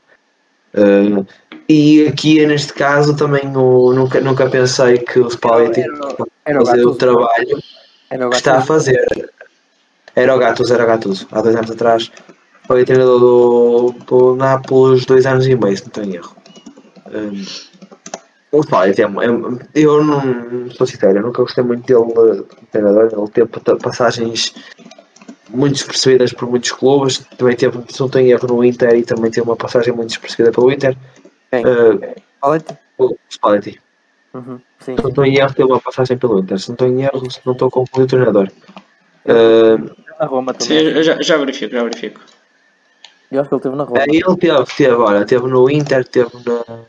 [0.73, 1.23] Eh,
[1.69, 6.65] e aqui neste caso também o- nunca, nunca pensei que o Spalletti Era- era o
[6.65, 7.63] fazer o trabalho
[8.09, 9.31] Era o que está a fazer.
[10.15, 11.27] Era o Gattuso, era o Gattuso.
[11.31, 12.11] Há dois anos atrás
[12.67, 16.35] foi treinador do, do Nápoles dois anos e meio, se não tenho erro.
[17.13, 17.43] Um,
[18.51, 23.09] o Spalletti é, é- eu não sou sincero, eu nunca gostei muito dele treinador.
[23.11, 24.53] Ele teve pa- passagens
[25.49, 27.19] muito despercebidas por muitos clubes.
[27.37, 30.51] Também teve, se não tenho erro, no Inter e também teve uma passagem muito despercebida
[30.51, 30.97] pelo Inter.
[31.49, 31.63] Quem?
[31.65, 32.77] Uh, Spalletti?
[32.97, 33.81] o Spalletti.
[34.33, 34.95] Uhum, Sim.
[34.95, 36.59] Se não estou em erro, teve uma passagem pelo Inter.
[36.59, 38.49] Se não estou em erro, se não estou confundir o treinador.
[39.25, 40.97] Uh, Na Roma Sim, também.
[40.97, 42.21] eu já, já verifico, já verifico.
[43.31, 44.01] Eu acho que ele teve na Roma.
[44.01, 46.85] É, ele teve, teve, olha, teve no Inter, teve na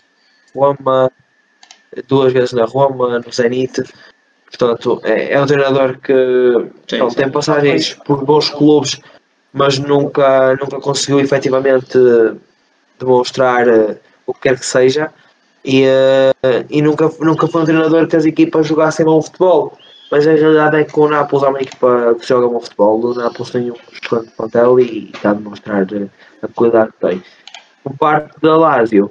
[0.55, 1.11] Roma,
[2.09, 3.83] duas vezes na Roma, no Zenit.
[4.47, 6.13] Portanto, é, é um treinador que
[6.89, 7.17] Sim, ele sim.
[7.17, 9.01] tem passagens por bons clubes,
[9.53, 11.97] mas nunca, nunca conseguiu efetivamente
[12.99, 15.13] demonstrar eh, o que quer que seja.
[15.65, 19.79] E, eh, e nunca, nunca foi um treinador que as equipas jogassem bom futebol.
[20.13, 23.01] Mas a realidade é que o Nápoles é uma equipa que joga bom futebol.
[23.01, 25.87] O Nápoles tem um excelente plantel e está a demonstrar
[26.43, 27.23] a qualidade que tem.
[27.83, 29.11] Por parte da Lazio,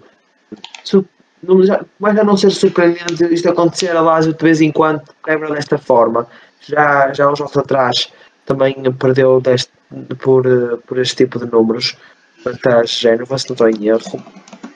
[1.97, 3.97] começa a não ser surpreendente isto acontecer.
[3.97, 6.27] A Lazio de vez em quando quebra desta forma.
[6.67, 8.13] Já, já uns jogos atrás
[8.45, 9.71] também perdeu deste,
[10.19, 11.97] por, eh, por este tipo de números.
[12.45, 14.23] Vantagens Génova, se não estou em erro.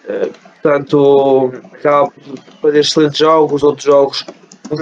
[0.08, 4.26] Eh, portanto, acaba por fazer excelentes jogos, outros jogos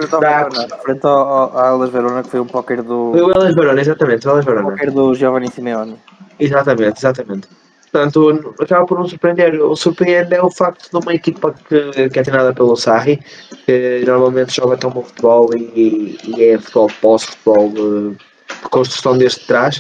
[0.07, 0.65] fracos.
[0.83, 3.81] Frente ao, ao, ao Elas Verona, que foi um póquer do, Foi o Elas Verona,
[3.81, 4.71] exatamente, o Elas Verona.
[4.71, 5.97] póquer do Giovanni Simeone.
[6.39, 7.47] Exatamente, exatamente.
[7.93, 9.61] Portanto, acaba por não surpreender.
[9.61, 13.19] O surpreende é o facto de uma equipa que, que é treinada pelo Sarri,
[13.67, 19.41] que normalmente joga tão bom futebol e, e é futebol pós-futebol de, de, construção desde
[19.41, 19.79] trás,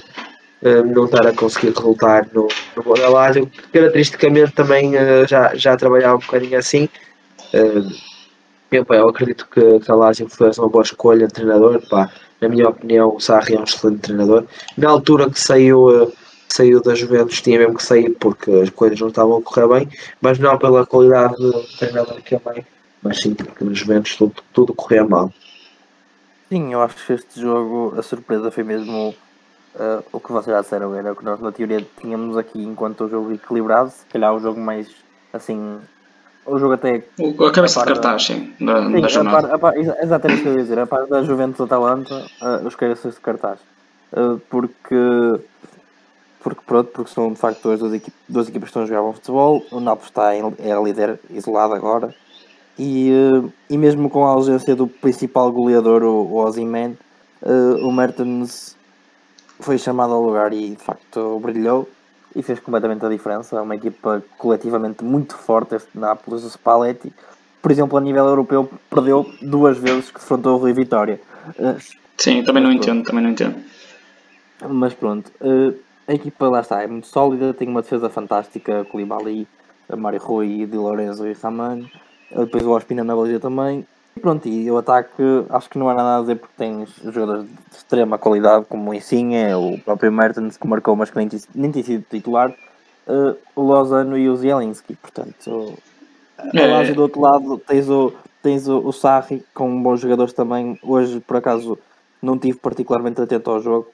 [0.61, 6.17] eh, não estar a conseguir resultar no, no que caracteristicamente também eh, já, já trabalhava
[6.17, 6.87] um bocadinho assim.
[8.73, 11.81] Eh, eu, pá, eu acredito que, que a Lazio fez uma boa escolha de treinador.
[11.89, 12.09] Pá.
[12.41, 14.45] Na minha opinião, o Sarri é um excelente treinador.
[14.77, 16.11] Na altura que saiu
[16.53, 19.89] saiu da Juventus tinha mesmo que sair porque as coisas não estavam a correr bem,
[20.21, 22.41] mas não pela qualidade do treinador que é
[23.01, 25.33] mas sim porque na Juventus tudo, tudo corria mal.
[26.49, 29.15] Sim, eu acho que este jogo, a surpresa foi mesmo
[29.75, 33.05] uh, o que vocês já disseram, era o que nós na teoria tínhamos aqui enquanto
[33.05, 34.87] o jogo equilibrado, se calhar o jogo mais
[35.33, 35.79] assim.
[36.45, 37.03] O jogo até.
[37.47, 39.37] A cabeça a de cartaz, da, sim, da, sim, da jornada.
[39.37, 42.25] A par, a par, exatamente o que eu ia dizer, a parte da Juventus Atalanta,
[42.41, 43.59] uh, os cabeças de cartaz.
[44.11, 44.95] Uh, porque
[46.43, 49.01] porque pronto, porque são de facto duas, duas, equipas, duas equipas que estão a jogar
[49.01, 52.13] bom futebol, o Napoli está em, é líder isolado agora,
[52.77, 56.97] e, eh, e mesmo com a ausência do principal goleador, o, o Ozyman,
[57.41, 58.75] uh, o Mertens
[59.59, 61.87] foi chamado ao lugar e de facto brilhou
[62.35, 63.57] e fez completamente a diferença.
[63.57, 67.11] É uma equipa coletivamente muito forte, este Nápoles, o Spalletti.
[67.61, 71.19] Por exemplo, a nível europeu, perdeu duas vezes que defrontou o Rui Vitória.
[71.57, 71.79] Uh,
[72.17, 73.55] Sim, também não entendo, também não entendo.
[74.67, 75.73] Mas pronto, uh,
[76.07, 79.47] a equipa lá está, é muito sólida, tem uma defesa fantástica, Koulibaly,
[79.97, 81.85] Mário Rui, Di Lorenzo e Raman,
[82.35, 83.85] depois o Ospina na baliza também.
[84.21, 87.75] Pronto, e o ataque acho que não há nada a dizer porque tem jogadores de
[87.75, 91.83] extrema qualidade como o Insigne, o próprio Mertens que marcou mas que nem, nem tem
[91.83, 92.53] sido titular,
[93.07, 95.73] uh, o Lozano e o Zielinski, portanto
[96.53, 96.91] é.
[96.93, 101.37] do outro lado tens o, tens o, o Sarri com bons jogadores também, hoje por
[101.37, 101.77] acaso
[102.21, 103.87] não tive particularmente atento ao jogo,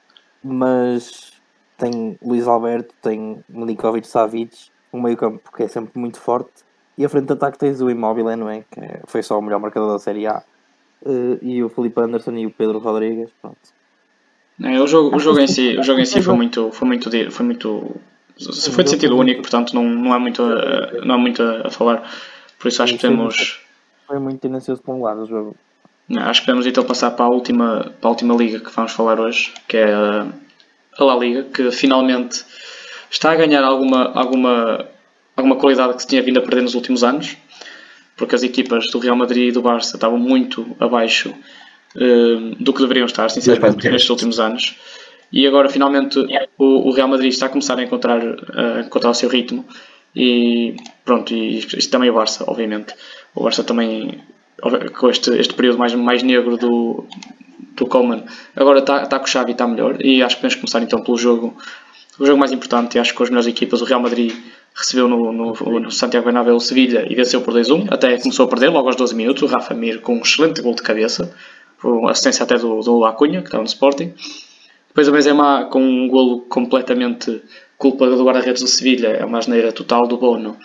[0.44, 1.32] mas
[1.76, 6.62] tem Luís Alberto, tem Milinkovic Savic, um meio campo que é sempre muito forte,
[7.00, 8.62] e a frente de ataque tens o Immobile, não é?
[8.70, 10.42] Que é, foi só o melhor marcador da Série A,
[11.00, 13.56] uh, e o Felipe Anderson e o Pedro Rodrigues, pronto.
[14.62, 17.10] É, o jogo, o jogo em si, o jogo em si foi muito, foi muito,
[17.30, 17.96] foi muito,
[18.70, 22.02] foi de sentido único, portanto não, não há muito, a, não há muito a, falar.
[22.58, 23.62] Por isso acho que temos.
[24.06, 25.56] Foi muito tendencioso para um lado o jogo.
[26.18, 29.18] Acho que podemos então passar para a última, para a última liga que vamos falar
[29.18, 30.26] hoje, que é a,
[30.98, 32.44] a La Liga, que finalmente
[33.10, 34.86] está a ganhar alguma, alguma,
[35.40, 37.36] alguma qualidade que se tinha vindo a perder nos últimos anos,
[38.16, 41.34] porque as equipas do Real Madrid e do Barça estavam muito abaixo
[41.96, 44.76] uh, do que deveriam estar, sinceramente, nestes últimos anos.
[45.32, 46.18] E agora finalmente
[46.58, 49.64] o, o, Real Madrid está a começar a encontrar, a encontrar o seu ritmo
[50.14, 50.74] e
[51.04, 52.94] pronto, e isto também o Barça, obviamente.
[53.34, 54.20] O Barça também
[54.98, 57.06] com este, este período mais, mais negro do,
[57.76, 58.24] do Coleman.
[58.54, 61.16] Agora está tá com o Xavi está melhor e acho que podemos começar então pelo
[61.16, 61.56] jogo,
[62.18, 62.98] o jogo mais importante.
[62.98, 64.34] Acho que com as melhores equipas, o Real Madrid
[64.74, 67.88] recebeu no, no, no Santiago Bernabéu o Sevilha e venceu por 2-1.
[67.90, 69.42] Até começou a perder logo aos 12 minutos.
[69.42, 71.34] O Rafa Mir com um excelente gol de cabeça,
[72.08, 74.14] assistência até do, do Acunha, que estava no Sporting.
[74.88, 77.42] Depois o Benzema com um golo completamente
[77.78, 80.58] culpa do guarda-redes do Sevilha, é uma asneira total do Bono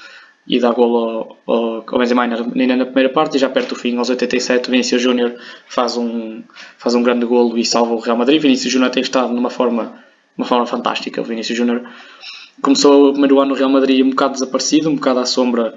[0.47, 3.75] e dá golo ao, ao, ao Benzema ainda na primeira parte e já perto do
[3.75, 5.35] fim, aos 87, o Vinícius Júnior
[5.67, 6.43] faz um,
[6.77, 8.41] faz um grande golo e salva o Real Madrid.
[8.41, 10.03] Vinícius Júnior tem estado numa forma,
[10.37, 11.21] uma forma fantástica.
[11.21, 11.83] O Vinícius Júnior
[12.61, 15.75] começou o primeiro ano no Real Madrid um bocado desaparecido, um bocado à sombra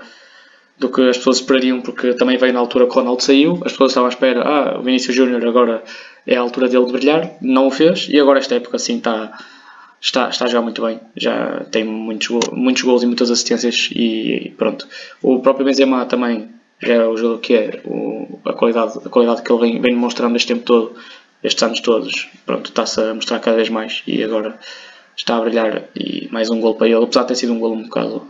[0.78, 3.72] do que as pessoas esperariam, porque também veio na altura que o Ronaldo saiu, as
[3.72, 5.82] pessoas estavam à espera, ah, o Vinícius Júnior agora
[6.26, 9.36] é a altura dele de brilhar, não o fez, e agora esta época assim está
[10.00, 14.86] está, está jogar muito bem, já tem muitos, muitos gols e muitas assistências e pronto.
[15.22, 16.48] O próprio Benzema também
[16.80, 19.94] já é o jogador que é, o, a, qualidade, a qualidade que ele vem, vem
[19.94, 20.94] demonstrando este tempo todo,
[21.42, 24.58] estes anos todos, pronto, está-se a mostrar cada vez mais e agora
[25.18, 27.74] está a brilhar e mais um gol para ele, apesar de ter sido um gol
[27.74, 28.26] um bocado,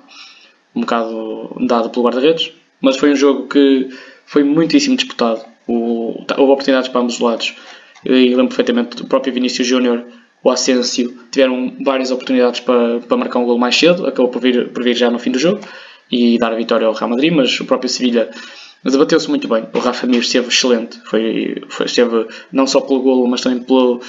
[0.74, 3.88] um bocado dado pelo guarda-redes, mas foi um jogo que
[4.26, 7.54] foi muitíssimo disputado, o, houve oportunidades para ambos os lados.
[8.04, 10.04] Eu lembro perfeitamente do próprio Vinícius Júnior
[10.42, 14.68] o Asensio tiveram várias oportunidades para, para marcar um gol mais cedo, acabou por vir,
[14.68, 15.60] por vir já no fim do jogo
[16.10, 18.30] e dar a vitória ao Real Madrid, mas o próprio Sevilha
[18.84, 19.64] debateu-se muito bem.
[19.74, 24.00] O Rafa Mir esteve excelente, foi, foi, esteve não só pelo golo, mas também pelo,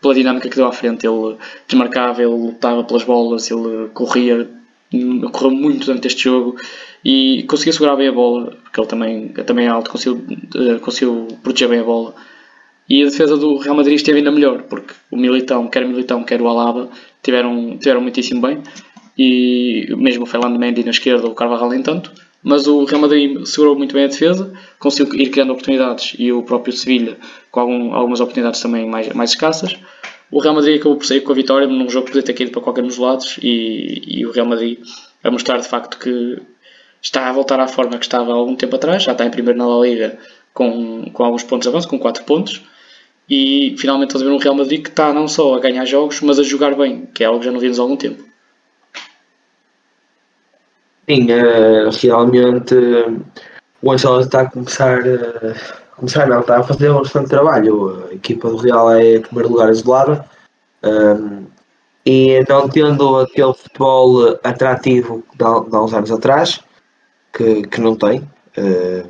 [0.00, 1.06] pela dinâmica que deu à frente.
[1.06, 1.36] Ele
[1.68, 4.48] desmarcava, ele lutava pelas bolas, ele corria,
[5.32, 6.56] correu muito durante este jogo
[7.04, 10.24] e conseguiu segurar bem a bola, porque ele também, também é alto, conseguiu,
[10.54, 12.14] eh, conseguiu proteger bem a bola
[12.88, 16.22] e a defesa do Real Madrid esteve ainda melhor, porque o Militão, quer o Militão,
[16.22, 16.88] quer o Alaba,
[17.22, 18.62] tiveram, tiveram muitíssimo bem.
[19.18, 22.12] E mesmo o Fernando Mendy na esquerda, o Carvajal nem tanto.
[22.42, 26.42] Mas o Real Madrid segurou muito bem a defesa, conseguiu ir criando oportunidades e o
[26.42, 27.16] próprio Sevilha
[27.50, 29.76] com algum, algumas oportunidades também mais, mais escassas.
[30.30, 32.52] O Real Madrid acabou por sair com a vitória num jogo que podia ter caído
[32.52, 34.78] para qualquer um dos lados e, e o Real Madrid
[35.22, 36.40] a mostrar de facto que
[37.00, 39.58] está a voltar à forma que estava há algum tempo atrás, já está em primeiro
[39.58, 40.18] na La Liga
[40.52, 42.62] com, com alguns pontos de avanço, com 4 pontos,
[43.28, 46.20] e finalmente estamos a ver um Real Madrid que está não só a ganhar jogos,
[46.20, 48.24] mas a jogar bem, que é algo que já não vimos há algum tempo.
[51.08, 52.74] Sim, eh, realmente
[53.80, 55.54] o Ancelotti está a começar, eh,
[55.96, 58.08] começar não, está a fazer um excelente trabalho.
[58.10, 60.24] A equipa do Real é em primeiro lugar isolada
[60.82, 61.46] um,
[62.04, 66.60] e não tendo aquele futebol atrativo de há, uns anos atrás,
[67.32, 68.20] que, que não tem.
[68.58, 69.08] Uh,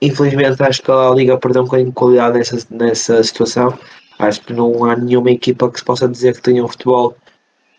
[0.00, 3.76] infelizmente acho que a Liga perdeu um bocadinho de qualidade nessa, nessa situação.
[4.20, 7.16] Acho que não há nenhuma equipa que se possa dizer que tenha um futebol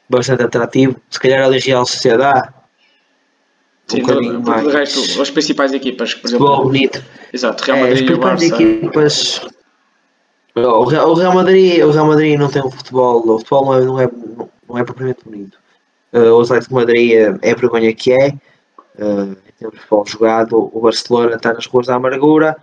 [0.10, 1.00] bastante atrativo.
[1.10, 2.50] Se calhar a Real Sociedade
[3.88, 4.64] Sim, um do, mais.
[4.64, 6.48] Do resto, as principais equipas, por exemplo.
[6.48, 7.04] Futebol bonito.
[7.32, 9.42] Exato, Real Madrid é, as principais equipas.
[10.56, 13.76] O Real, o Real, Madrid, o Real Madrid não tem um futebol, o futebol não
[13.76, 14.10] é, não é,
[14.70, 15.58] não é propriamente bonito.
[16.14, 18.30] Uh, o Atlético de Madrid é, é a vergonha que é,
[18.98, 22.56] uh, em termos de futebol jogado, o Barcelona está nas ruas da amargura,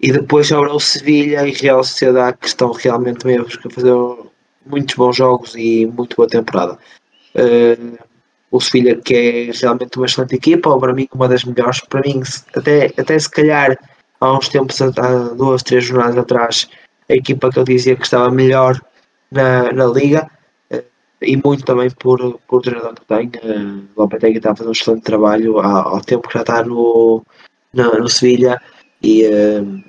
[0.00, 3.94] e depois sobra o Sevilha e Real Sociedade que estão realmente mesmo a fazer
[4.64, 6.78] muitos bons jogos e muito boa temporada.
[7.34, 7.98] Uh,
[8.52, 12.02] o Sevilha que é realmente uma excelente equipa, ou para mim uma das melhores, para
[12.02, 12.22] mim
[12.54, 13.76] até, até se calhar
[14.20, 16.68] há uns tempos, há duas, três jornadas atrás,
[17.08, 18.78] a equipa que eu dizia que estava melhor
[19.30, 20.30] na, na liga
[20.70, 20.84] eh,
[21.22, 23.28] e muito também por, por o treinador que tem.
[23.42, 26.62] Uh, o Lopetegui está a fazer um excelente trabalho ao, ao tempo que já está
[26.62, 27.24] no,
[27.72, 28.60] no, no Sevilha
[29.02, 29.82] e, uh,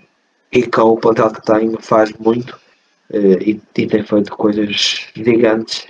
[0.53, 2.57] e com o plantel que tem faz muito
[3.13, 5.85] e, e, tem feito coisas gigantes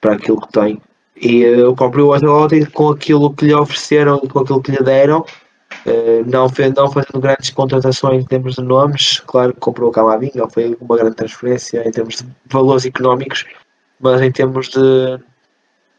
[0.00, 0.80] para aquilo que tem.
[1.20, 4.82] E uh, o próprio Ancelotti, com aquilo que lhe ofereceram e com aquilo que lhe
[4.82, 9.90] deram, uh, não, fez, não fazendo grandes contratações em termos de nomes, claro que comprou
[9.90, 13.44] o Camavinga, foi uma grande transferência em termos de valores económicos,
[14.00, 15.18] mas em termos de,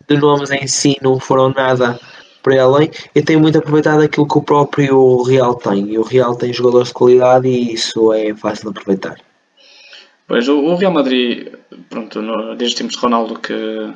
[0.07, 1.99] de nomes em si não foram nada
[2.41, 2.89] para além.
[3.13, 5.91] E tem muito aproveitado aquilo que o próprio Real tem.
[5.91, 9.17] E o Real tem jogadores de qualidade e isso é fácil de aproveitar.
[10.27, 11.49] Pois, o Real Madrid,
[11.89, 12.21] pronto,
[12.55, 13.93] desde os tempos de Ronaldo que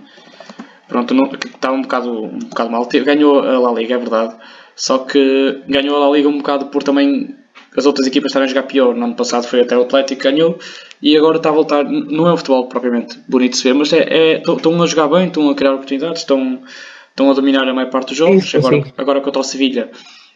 [0.88, 2.88] pronto, não, estava um bocado, um bocado mal.
[2.88, 4.36] Ganhou a La Liga, é verdade.
[4.76, 7.36] Só que ganhou a La Liga um bocado por também
[7.78, 8.96] as outras equipas estarem a jogar pior.
[8.96, 10.58] No ano passado foi até o Atlético que ganhou
[11.02, 11.84] e agora está a voltar.
[11.84, 15.08] Não é um futebol propriamente bonito de se ver, mas é, é, estão a jogar
[15.08, 16.62] bem, estão a criar oportunidades, estão,
[17.10, 18.50] estão a dominar a maior parte dos jogos.
[18.50, 18.94] Sim, agora, sim.
[18.98, 19.90] agora contra o Sevilha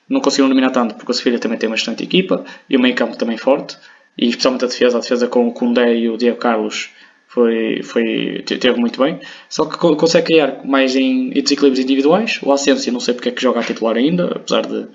[0.10, 2.96] não conseguiram dominar tanto porque o Sevilha também tem uma excelente equipa e o meio
[2.96, 3.78] campo também forte.
[4.18, 6.90] E especialmente a defesa, a defesa com o Koundé e o Diego Carlos
[7.30, 12.40] foi, foi, teve muito bem, só que consegue criar mais em, em desequilíbrios individuais.
[12.42, 14.88] O Asensio não sei porque é que joga a titular ainda, apesar de.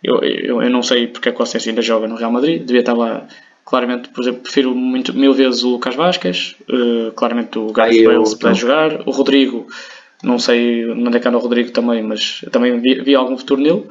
[0.00, 2.62] Eu, eu, eu não sei porque é que o Asensio ainda joga no Real Madrid,
[2.62, 3.26] devia estar lá.
[3.64, 8.26] Claramente, por exemplo, prefiro muito, mil vezes o Lucas Vasquez, uh, claramente o Gareth Bale
[8.26, 9.66] se puder jogar, o Rodrigo,
[10.22, 13.60] não sei onde é que anda o Rodrigo também, mas também vi, vi algum futuro
[13.60, 13.84] nele.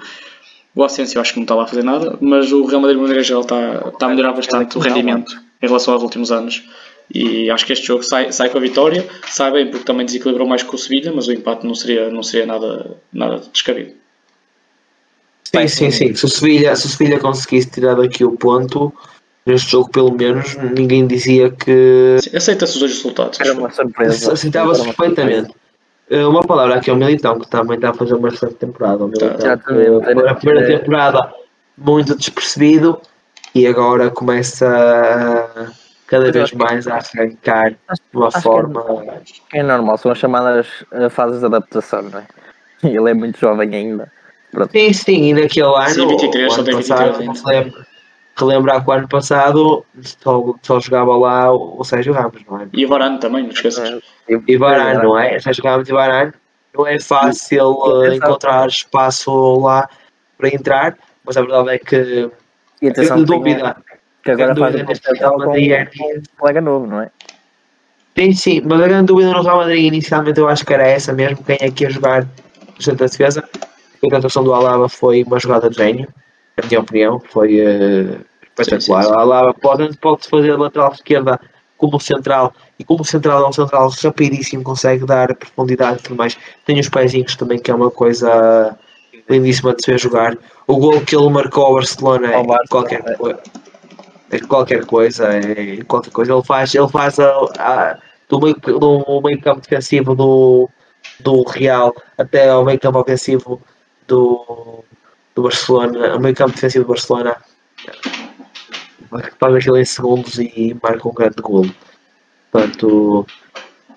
[0.74, 3.02] O Asensio acho que não está lá a fazer nada, mas o Real Madrid, de
[3.02, 6.64] maneira geral, está, está a melhorar bastante o rendimento em relação aos últimos anos.
[7.14, 10.47] E acho que este jogo sai, sai com a vitória, sai bem porque também desequilibrou
[10.47, 13.91] mais com o Sevilha, mas o empate não seria, não seria nada, nada descabido.
[15.43, 16.16] Sim, sim, sim.
[16.16, 18.93] Se o, Sevilha, se o Sevilha conseguisse tirar daqui o ponto,
[19.45, 22.18] neste jogo pelo menos, ninguém dizia que.
[22.34, 23.39] Aceita-se os dois resultados.
[23.39, 24.32] Era uma surpresa.
[24.32, 25.53] Aceitava-se perfeitamente.
[26.09, 29.03] Eh, uma palavra aqui ao Militão, que também está a fazer uma excelente temporada.
[29.03, 29.57] O Militão, tá.
[29.57, 31.34] foi a primeira temporada
[31.78, 33.01] muito despercebido
[33.53, 35.72] e agora começa a
[36.12, 37.78] cada vez mais a arrancar de
[38.14, 38.84] uma forma.
[39.49, 42.28] Que é, é, normal, são as chamadas eh, fases de adaptação, não é?
[42.84, 44.12] Ele é muito jovem ainda.
[44.51, 44.70] Pronto.
[44.72, 47.86] Sim, sim, e naquele ano, sim, 23, o ano passado, 23, relembra,
[48.36, 52.68] relembrar que o ano passado só, só jogava lá o Sérgio Ramos, não é?
[52.74, 53.89] E o Varane também, não esqueças.
[54.28, 55.39] É, e, Varane, não é?
[55.39, 56.34] Sérgio Ramos e Varane.
[56.78, 59.89] Não é fácil uh, encontrar espaço lá
[60.38, 62.30] para entrar, mas a verdade é que
[62.82, 63.78] e atenção, dúvida.
[64.24, 67.11] Que agora faz a competição com um colega novo, não é?
[68.17, 71.13] Sim, sim, mas a grande dúvida no Real Madrid inicialmente eu acho que era essa
[71.13, 73.43] mesmo, quem é que ia jogar no centro da defesa.
[73.53, 76.07] A contratação do Alaba foi uma jogada de gênio,
[76.57, 79.07] na minha opinião, foi uh, espetacular.
[79.07, 81.39] O Alaba pode, pode fazer lateral esquerda
[81.78, 86.38] como central, e como central é um central rapidíssimo, consegue dar profundidade e tudo mais.
[86.65, 88.78] Tem os pezinhos também, que é uma coisa
[89.28, 90.38] lindíssima de se ver jogar.
[90.67, 93.70] O gol que ele marcou ao Barcelona é qualquer coisa é
[94.40, 96.34] qualquer coisa, é qualquer coisa.
[96.34, 97.98] Ele faz, ele faz a, a
[98.30, 100.70] do, meio, do meio campo defensivo do,
[101.20, 103.62] do Real até ao meio campo ofensivo
[104.08, 104.84] do,
[105.36, 107.38] do Barcelona, o meio campo defensivo do Barcelona
[109.40, 111.74] faz aquilo em segundos e marca um grande golo.
[112.52, 113.26] Portanto,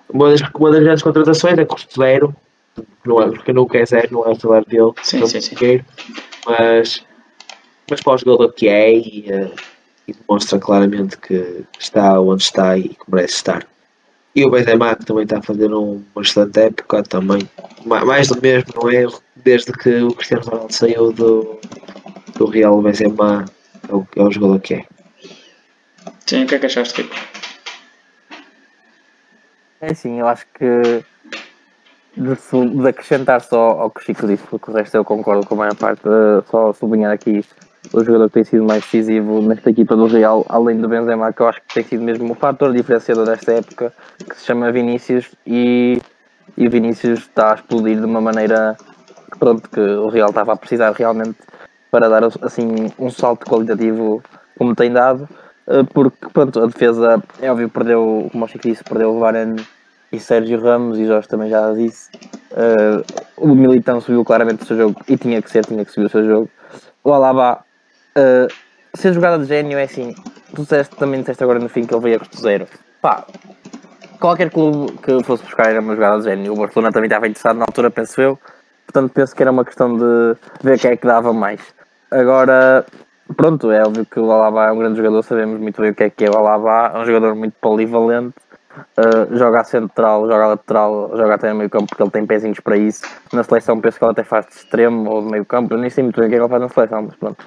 [0.09, 2.35] uma das, uma das grandes contratações é custo zero.
[3.05, 4.91] Não é, porque não quer zero, não é o salário dele.
[5.01, 5.55] Sim, sim, sim.
[6.45, 7.05] Mas,
[7.89, 9.51] mas para o jogador que é e, eh,
[10.07, 13.67] e demonstra claramente que está onde está e que merece estar.
[14.35, 17.49] E o Benzema que também está a fazer um- uma excelente época também.
[17.85, 19.05] Ma- Mais do mesmo, não é?
[19.37, 21.59] Desde que o Cristiano Ronaldo saiu do,
[22.35, 23.45] do Real, o Benzema
[23.89, 24.85] é o, é o jogador que é.
[26.25, 27.15] Sim, o que é que achaste, Rico?
[29.81, 31.03] É sim, eu acho que
[32.17, 35.55] de, de acrescentar só ao que o Chico disse, porque o resto eu concordo com
[35.55, 37.43] a maior parte, eh, só sublinhar aqui
[37.93, 41.41] o jogador que tem sido mais decisivo nesta equipa do Real, além do Benzema, que
[41.41, 43.93] eu acho que tem sido mesmo o fator diferenciador desta época,
[44.29, 46.01] que se chama Vinícius, e,
[46.57, 48.75] e Vinícius está a explodir de uma maneira
[49.31, 51.37] que, pronto, que o Real estava a precisar realmente
[51.91, 54.21] para dar assim um salto qualitativo
[54.57, 55.27] como tem dado,
[55.67, 59.65] eh, porque pronto, a defesa é óbvio perdeu, como o Chico disse, perdeu o Varane
[60.11, 62.09] e Sérgio Ramos e Jorge também já disse.
[62.51, 63.03] Eh,
[63.37, 66.09] o Militão subiu claramente o seu jogo e tinha que ser, tinha que subir o
[66.09, 66.49] seu jogo.
[67.03, 67.63] O Alaba,
[68.17, 68.47] uh,
[68.93, 70.15] ser jogada de gênio é assim.
[70.53, 72.67] Tu disseste, também disseste agora no fim que ele veio a custo zero.
[73.01, 73.25] Pá,
[74.19, 76.53] qualquer clube que fosse buscar era uma jogada de gênio.
[76.53, 78.39] O Barcelona também estava interessado na altura, penso eu.
[78.85, 81.59] Portanto, penso que era uma questão de ver quem é que dava mais.
[82.11, 82.85] Agora,
[83.35, 86.03] pronto, é óbvio que o Alaba é um grande jogador, sabemos muito bem o que
[86.03, 86.91] é que é o Alaba.
[86.95, 88.35] É um jogador muito polivalente.
[88.97, 92.25] Uh, joga a central, joga a lateral, joga até no meio campo porque ele tem
[92.25, 93.05] pezinhos para isso.
[93.31, 95.89] Na seleção penso que ele até faz de extremo ou de meio campo, eu nem
[95.89, 97.37] sei muito bem o que é que ele faz na seleção, mas pronto.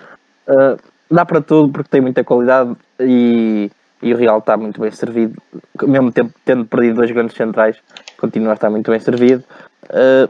[0.49, 0.79] Uh,
[1.11, 3.71] dá para tudo porque tem muita qualidade e,
[4.03, 5.41] e o Real está muito bem servido,
[5.83, 7.77] mesmo tempo, tendo perdido dois grandes centrais,
[8.19, 9.45] continua a estar muito bem servido.
[9.91, 10.29] Uh,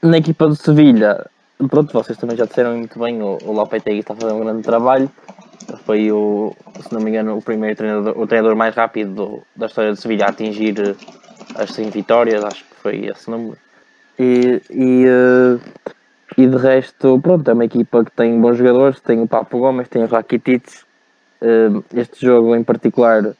[0.00, 1.26] na equipa do Sevilha,
[1.68, 5.10] pronto, vocês também já disseram muito bem, o, o Lopetegui está fazer um grande trabalho
[5.84, 9.66] foi o, se não me engano, o primeiro treinador, o treinador mais rápido do- da
[9.66, 10.94] história de Sevilha a atingir eh,
[11.56, 13.56] as 100 vitórias, acho que foi esse número.
[14.18, 15.58] E, e, eh,
[16.36, 19.88] e de resto, pronto, é uma equipa que tem bons jogadores, tem o Papo Gomes,
[19.88, 20.64] tem o Rakitic.
[21.40, 23.34] Eh, Este jogo em particular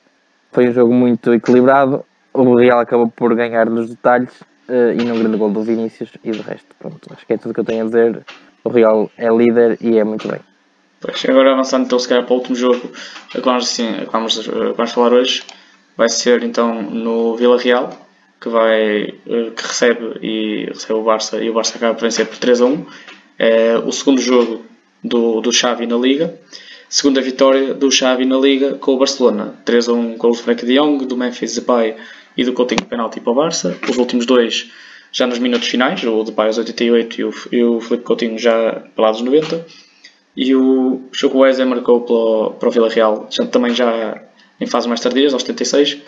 [0.52, 2.04] foi um jogo muito equilibrado.
[2.32, 4.30] O Real acabou por ganhar nos detalhes
[4.68, 7.52] eh, e num grande gol do Vinícius e de resto, pronto, acho que é tudo
[7.52, 8.24] que eu tenho a dizer.
[8.64, 10.40] O Real é líder e é muito bem.
[11.00, 12.90] Pois, agora avançando então se calhar para o último jogo
[13.30, 15.44] que vamos, assim, vamos, eh, vamos falar hoje,
[15.96, 17.90] vai ser então no Vila Real,
[18.40, 22.26] que, vai, eh, que recebe, e, recebe o Barça e o Barça acaba por vencer
[22.26, 22.86] por 3 a 1.
[23.38, 24.64] É o segundo jogo
[25.02, 26.38] do, do Xavi na Liga.
[26.88, 29.54] Segunda vitória do Xavi na Liga com o Barcelona.
[29.64, 31.96] 3 a 1 gol de Frank de Jong, do Memphis Depay
[32.36, 33.76] e do Coutinho de penalti para o Barça.
[33.88, 34.70] Os últimos dois
[35.10, 38.82] já nos minutos finais, o Depay aos 88 e o, e o Felipe Coutinho já
[38.94, 39.64] pelados 90
[40.38, 44.22] e o Chukwueze marcou pelo, para o Vila Real, também já
[44.60, 45.98] em fases mais tardias, aos 76,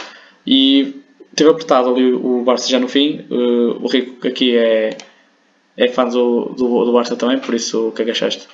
[0.47, 1.03] e
[1.35, 3.27] teve apertado ali o Barça já no fim.
[3.31, 4.97] Uh, o Rico aqui é,
[5.77, 8.49] é fã do, do, do Barça também, por isso o que é que achaste?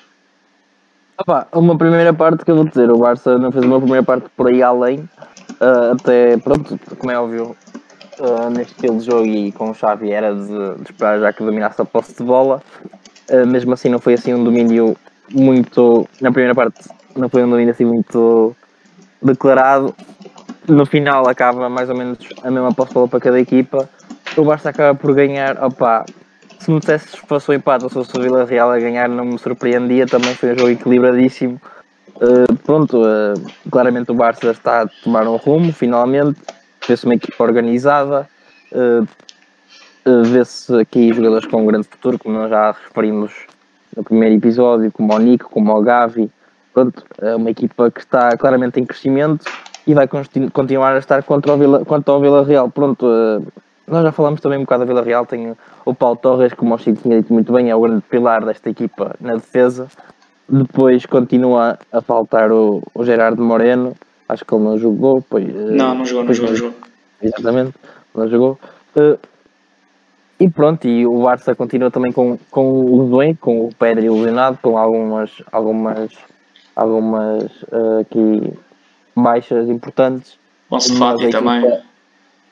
[1.19, 4.29] Opa, uma primeira parte que eu vou dizer, o Barça não fez uma primeira parte
[4.37, 5.09] por aí além,
[5.61, 7.57] ah, até, pronto, como é óbvio,
[8.21, 11.43] ah, neste estilo de jogo e com o Xavi era de, de esperar já que
[11.43, 12.63] dominasse a posse de bola,
[13.31, 14.97] Ah, mesmo assim não foi assim um domínio
[15.31, 18.55] muito, na primeira parte não foi um domínio assim muito
[19.23, 19.95] declarado,
[20.69, 23.89] no final acaba mais ou menos a mesma bola para cada equipa,
[24.37, 26.05] o Barça acaba por ganhar, opa,
[26.59, 29.09] se me dissesse se fosse o empate ou se fosse o Vila Real a ganhar,
[29.09, 30.07] não me surpreendia.
[30.07, 31.61] Também foi um jogo equilibradíssimo.
[32.17, 36.41] Uh, pronto, uh, claramente o Barça está a tomar um rumo, finalmente.
[36.89, 38.29] Vê-se uma equipa organizada.
[38.73, 39.07] Uh,
[40.09, 43.33] uh, Vê-se aqui jogadores com um grande futuro, como nós já referimos
[43.97, 46.31] no primeiro episódio, como o Nico, como o Gavi.
[46.73, 49.45] Pronto, é uma equipa que está claramente em crescimento
[49.87, 52.69] e vai continu- continuar a estar contra o Vila, contra o Vila Real.
[52.71, 53.47] Pronto, uh,
[53.87, 56.79] nós já falamos também um bocado da Vila Real, tem o Paulo Torres, como o
[56.79, 59.87] Chico tinha dito muito bem, é o grande pilar desta equipa na defesa.
[60.49, 63.95] Depois continua a faltar o, o Gerardo Moreno,
[64.29, 65.23] acho que ele não jogou.
[65.29, 66.75] Pois, eh, Não, não jogou, não pois jogou, não jogou.
[67.23, 67.75] Exatamente,
[68.15, 68.59] não jogou.
[68.97, 69.19] Eh,
[70.39, 74.59] e pronto, e o Barça continua também com, com o Zuen, com o Pedro ilusionado,
[74.63, 76.11] com algumas, algumas,
[76.77, 78.53] algumas eh, aqui
[79.17, 80.39] baixas importantes.
[80.71, 81.59] O Ansu Mas Fati a também.
[81.65, 81.83] equipa-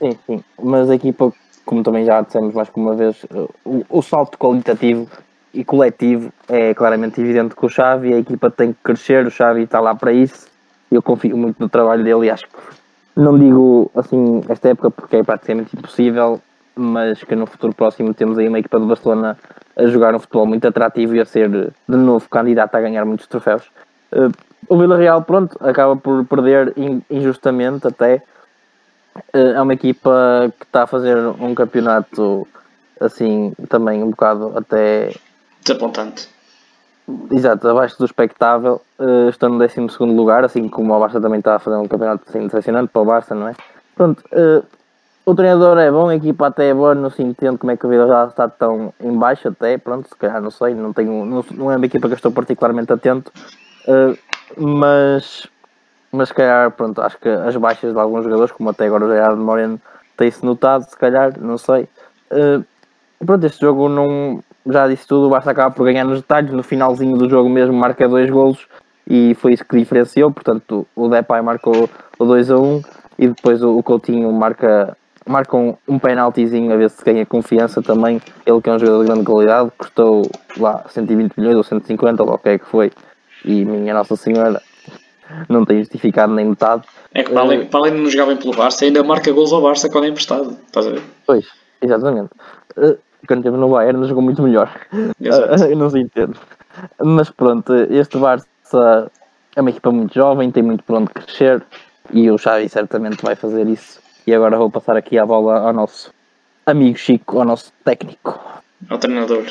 [0.00, 0.44] Sim, sim.
[0.62, 1.32] Mas a equipa,
[1.64, 3.24] como também já dissemos mais que uma vez,
[3.64, 5.08] o, o salto qualitativo
[5.52, 9.62] e coletivo é claramente evidente que o Xavi, a equipa tem que crescer, o Xavi
[9.62, 10.48] está lá para isso.
[10.90, 12.56] Eu confio muito no trabalho dele e acho que
[13.16, 16.40] não digo assim esta época porque é praticamente impossível,
[16.74, 19.38] mas que no futuro próximo temos aí uma equipa do Barcelona
[19.76, 23.26] a jogar um futebol muito atrativo e a ser de novo candidato a ganhar muitos
[23.28, 23.70] troféus.
[24.68, 28.22] Uh, o Vila Real, pronto, acaba por perder in- injustamente até,
[29.32, 32.46] Eh, É uma equipa que está a fazer um campeonato
[33.00, 35.14] assim também um bocado até
[35.64, 36.28] Desapontante.
[37.30, 41.54] exato, abaixo do expectável, eh, estando no 12 lugar, assim como o Barça também está
[41.56, 43.54] a fazer um campeonato assim, decepcionante para o Barça, não é?
[43.94, 44.62] Pronto, eh,
[45.24, 47.86] o treinador é bom, a equipa até é boa, não se entende como é que
[47.86, 51.24] a vida já está tão em baixo até, pronto, se calhar não sei, não, tenho,
[51.24, 53.32] não, não é uma equipa que eu estou particularmente atento,
[53.86, 54.16] eh,
[54.56, 55.46] mas,
[56.12, 59.08] mas se calhar, pronto, acho que as baixas de alguns jogadores, como até agora o
[59.08, 59.80] Gerardo Moreno
[60.16, 61.88] tem-se notado, se calhar, não sei.
[62.30, 62.60] Eh,
[63.24, 66.62] pronto, este jogo não, já disse tudo, o Barça acaba por ganhar nos detalhes, no
[66.62, 68.66] finalzinho do jogo mesmo marca dois golos
[69.06, 72.82] e foi isso que diferenciou, portanto o Depay marcou o 2 a 1
[73.18, 77.82] e depois o o Coutinho marca, marca um, um penaltizinho a ver se ganha confiança
[77.82, 80.22] também, ele que é um jogador de grande qualidade, custou
[80.56, 82.90] lá 120 milhões ou 150 ou o que é que foi
[83.44, 84.60] e minha Nossa Senhora
[85.48, 86.82] não tem justificado nem metade.
[87.12, 89.52] É que para além, para além de não jogar bem pelo Barça, ainda marca gols
[89.52, 90.56] ao Barça quando é emprestado.
[90.66, 91.02] Estás a ver?
[91.26, 91.46] Pois,
[91.80, 92.30] exatamente.
[92.76, 94.70] Eh, Quando esteve no Bayern jogou muito melhor.
[95.20, 95.64] Exato.
[95.64, 96.38] Eu não se entendo.
[97.02, 99.10] Mas pronto, este Barça
[99.56, 101.62] é uma equipa muito jovem, tem muito por onde crescer
[102.12, 104.00] e o Xavi certamente vai fazer isso.
[104.26, 106.12] E agora vou passar aqui a bola ao nosso
[106.66, 108.40] amigo Chico, ao nosso técnico.
[108.88, 109.44] Ao treinador.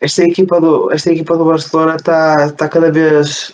[0.00, 3.52] Esta equipa do, esta equipa do Barcelona está tá cada vez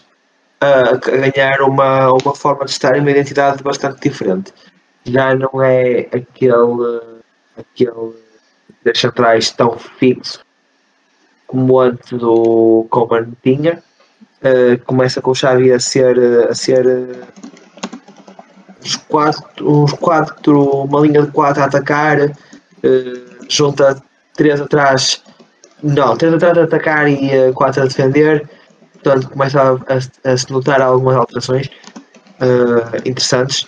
[0.61, 4.53] a, a ganhar uma, uma forma de estar e uma identidade bastante diferente.
[5.05, 7.01] Já não é aquele,
[7.57, 8.13] aquele
[8.85, 10.41] das centrais tão fixo
[11.47, 13.83] como antes do Coman tinha.
[14.43, 16.17] Eh, começa com o Xavi a ser,
[16.49, 17.27] a ser eh,
[18.81, 22.33] uns quatro, uns quatro, uma linha de quatro a atacar, eh,
[23.49, 24.01] junta
[24.35, 25.23] três atrás
[25.83, 28.49] não, três atrás a atacar e eh, quatro a defender.
[29.03, 31.69] Portanto, começa a, a- a se notar algumas alterações
[32.41, 33.67] eh, interessantes.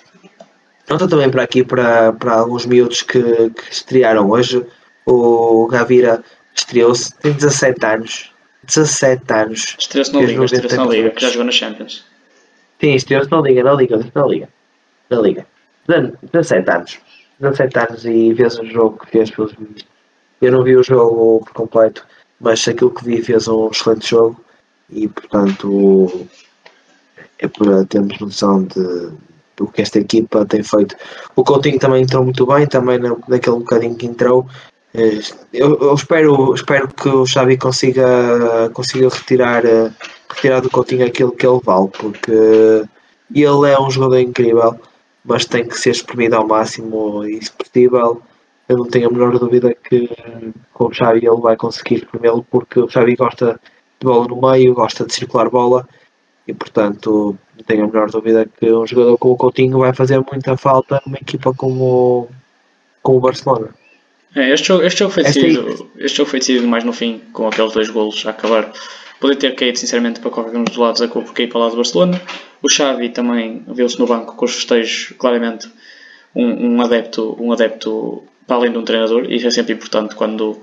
[0.88, 4.64] Nota também para aqui para, para alguns miúdos que, que estrearam hoje.
[5.06, 6.22] O Gavira
[6.54, 8.32] estreou-se, tem 17 anos.
[8.64, 9.76] 17 anos.
[9.78, 12.04] Estreou-se na Liga, estreou-se na 90 Liga, que já jogou na Champions.
[12.80, 14.48] Sim, estreou-se na Liga, na Liga, na Liga.
[15.10, 15.46] Na Liga.
[15.88, 16.98] Dezan- 17 anos.
[17.40, 19.84] 17 anos e vês o jogo que fez pelos miúdos.
[20.42, 22.04] Eu não vi o jogo por completo,
[22.40, 24.38] mas aquilo que vi fez um excelente jogo
[24.90, 26.26] e portanto
[27.38, 29.10] é para termos noção de
[29.56, 30.96] do que esta equipa tem feito.
[31.36, 34.46] O Coutinho também entrou muito bem, também na- naquele bocadinho que entrou.
[34.94, 35.20] Eh,
[35.52, 39.90] Eu, eu espero, espero que o Xavi consiga, consiga retirar, eh,
[40.30, 42.32] retirar do Coutinho aquilo que ele vale, porque
[43.34, 44.74] ele é um jogador incrível,
[45.24, 48.22] mas tem que ser exprimido ao máximo e se possível
[48.72, 50.08] eu não tenho a menor dúvida que
[50.72, 53.60] com o Xavi ele vai conseguir exprimê-lo porque o Xavi gosta
[54.00, 55.86] de bola no meio, gosta de circular bola
[56.46, 60.18] e portanto não tenho a menor dúvida que um jogador como o Coutinho vai fazer
[60.20, 62.28] muita falta numa equipa como,
[63.02, 63.68] como o Barcelona.
[64.34, 67.46] É, este, jogo, este, jogo foi decidido, este jogo foi decidido mais no fim, com
[67.46, 68.72] aqueles dois golos a acabar.
[69.20, 71.72] Podia ter caído sinceramente para qualquer um dos lados, acabou por cair para o lado
[71.72, 72.20] do Barcelona.
[72.62, 75.68] O Xavi também viu-se no banco com os festejos, claramente
[76.34, 80.14] um, um adepto, um adepto para além de um treinador, e isso é sempre importante
[80.14, 80.60] quando,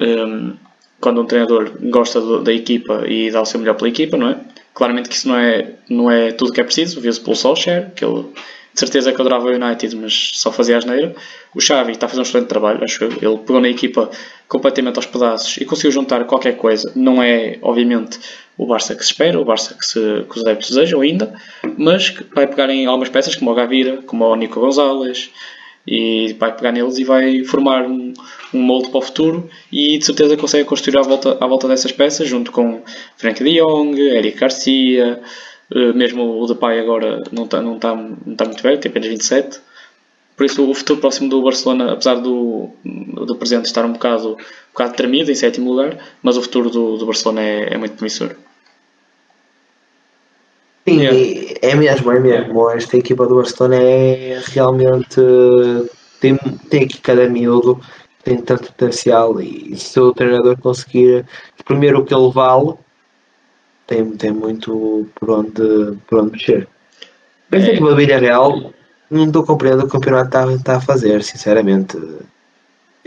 [0.00, 0.54] um,
[1.00, 4.30] quando um treinador gosta do- da equipa e dá o seu melhor pela equipa, não
[4.30, 4.36] é?
[4.74, 8.04] Claramente que isso não é, não é tudo que é preciso, viu-se pelo Solskjaer, que
[8.04, 8.24] ele
[8.72, 11.12] de certeza que adorava o United, mas só fazia asneira.
[11.52, 13.10] O Xavi está a fazer um excelente trabalho, acho eu.
[13.10, 14.08] Ele pegou na equipa
[14.48, 16.90] completamente aos pedaços e conseguiu juntar qualquer coisa.
[16.94, 18.20] Não é, obviamente,
[18.56, 19.98] o Barça que se espera, o Barça que, se,
[20.30, 21.34] que os adeptos desejam ainda,
[21.76, 25.30] mas que vai pegar em algumas peças como o Gavira, como o Nico Gonzalez,
[25.90, 28.14] e vai pegar neles e vai formar um,
[28.54, 31.90] um molde para o futuro e de certeza consegue construir à volta, à volta dessas
[31.90, 32.80] peças, junto com
[33.16, 35.20] Frank de Jong, Eric Garcia,
[35.74, 39.08] eh, mesmo o Depay agora não está não tá, não tá muito velho, tem apenas
[39.08, 39.60] 27.
[40.36, 44.72] Por isso o futuro próximo do Barcelona, apesar do, do presente estar um bocado, um
[44.72, 48.34] bocado tremido em sétimo lugar, mas o futuro do, do Barcelona é, é muito promissor.
[50.90, 51.58] Sim, Yeah.
[51.62, 52.70] é mesmo, é mesmo.
[52.70, 55.20] Esta equipa do Barcelona é realmente.
[56.20, 56.36] Tem,
[56.68, 57.80] tem aqui cada miúdo,
[58.24, 61.24] tem tanto potencial e se o treinador conseguir
[61.56, 62.74] exprimir o que ele vale,
[63.86, 66.68] tem, tem muito por onde, por onde mexer.
[67.50, 67.72] Esta É.
[67.72, 68.72] equipa do Villarreal,
[69.10, 71.98] não estou compreendendo o que o campeonato está, está a fazer, sinceramente.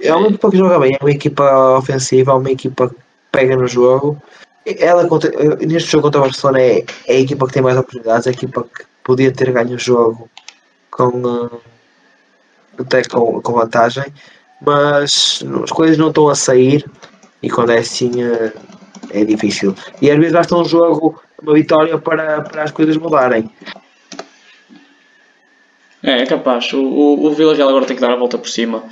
[0.02, 2.96] É uma equipa que joga bem, é uma equipa ofensiva, é uma equipa que
[3.32, 4.22] pega no jogo.
[4.66, 8.28] Ela contra- neste jogo contra o Barcelona é, é a equipa que tem mais oportunidades,
[8.28, 10.30] é a equipa que podia ter ganho o jogo
[10.90, 11.12] com,
[11.54, 11.58] eh,
[12.80, 14.06] até com, com vantagem,
[14.62, 16.86] mas as coisas não estão a sair
[17.42, 18.54] e quando é assim eh,
[19.12, 19.76] é difícil.
[20.02, 23.50] E às vezes basta um jogo, uma vitória para, para as coisas mudarem.
[26.02, 26.72] É, é capaz.
[26.74, 28.84] O, o, o Villarreal agora tem que dar a volta por cima.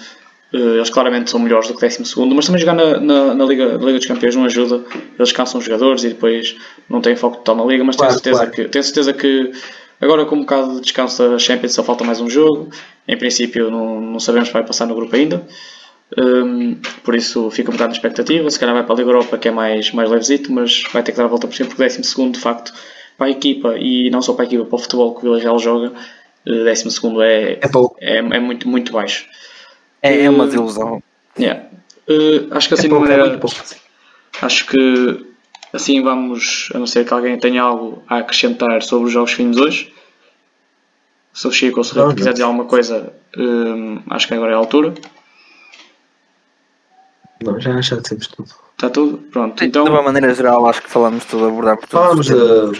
[0.54, 3.46] Eh, Eles claramente são melhores do que 12 segundo, mas também jogar na, na, na
[3.46, 4.84] Liga, Liga dos Campeões não ajuda.
[5.18, 6.56] Eles cansam os jogadores e depois
[6.90, 8.52] não têm foco total na Liga, mas Claro, tenho, certeza claro.
[8.52, 9.52] que, tenho certeza que
[10.00, 12.70] agora com um bocado de descanso da Champions só falta mais um jogo.
[13.08, 15.46] Em princípio não, não sabemos se vai passar no grupo ainda.
[16.18, 18.50] Hum, por isso fica um bocado na expectativa.
[18.50, 21.12] Se calhar vai para a Liga Europa que é mais, mais levezito, mas vai ter
[21.12, 22.74] que dar a volta por cima porque 12 segundo de facto
[23.18, 25.60] para a equipa e não só para a equipa, para o futebol que o Villarreal
[25.60, 25.94] joga,
[26.46, 27.60] 12 segundo é, É
[28.00, 29.26] é, é muito, muito baixo.
[30.02, 31.02] É, é uma desilusão.
[31.38, 31.66] Yeah.
[32.10, 33.40] Uh, acho que assim É de uma é maneira.
[34.42, 35.26] Acho que
[35.74, 39.58] assim vamos, a não ser que alguém tenha algo a acrescentar sobre os jogos fins
[39.58, 39.94] hoje.
[41.34, 44.52] Se o Chico ou se o Rico quiser dizer alguma coisa, um, acho que agora
[44.52, 44.94] é a altura.
[47.42, 48.50] Não, já, já dissemos tudo.
[48.74, 49.18] Está tudo?
[49.18, 49.58] Pronto.
[49.58, 51.92] De Então, uma maneira geral, acho que falamos tudo, abordamos tudo.
[51.92, 52.72] Falamos da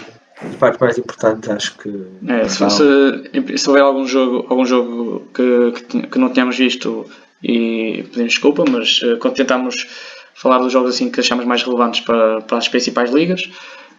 [0.50, 1.88] da parte mais importante, acho que.
[2.28, 2.70] é, se, Não.
[2.70, 7.06] se, houver algum jogo, algum jogo que, que, que não tínhamos visto
[7.42, 9.86] e pedimos desculpa, mas uh, quando tentamos
[10.34, 13.50] falar dos jogos assim que achamos mais relevantes para, para as principais ligas.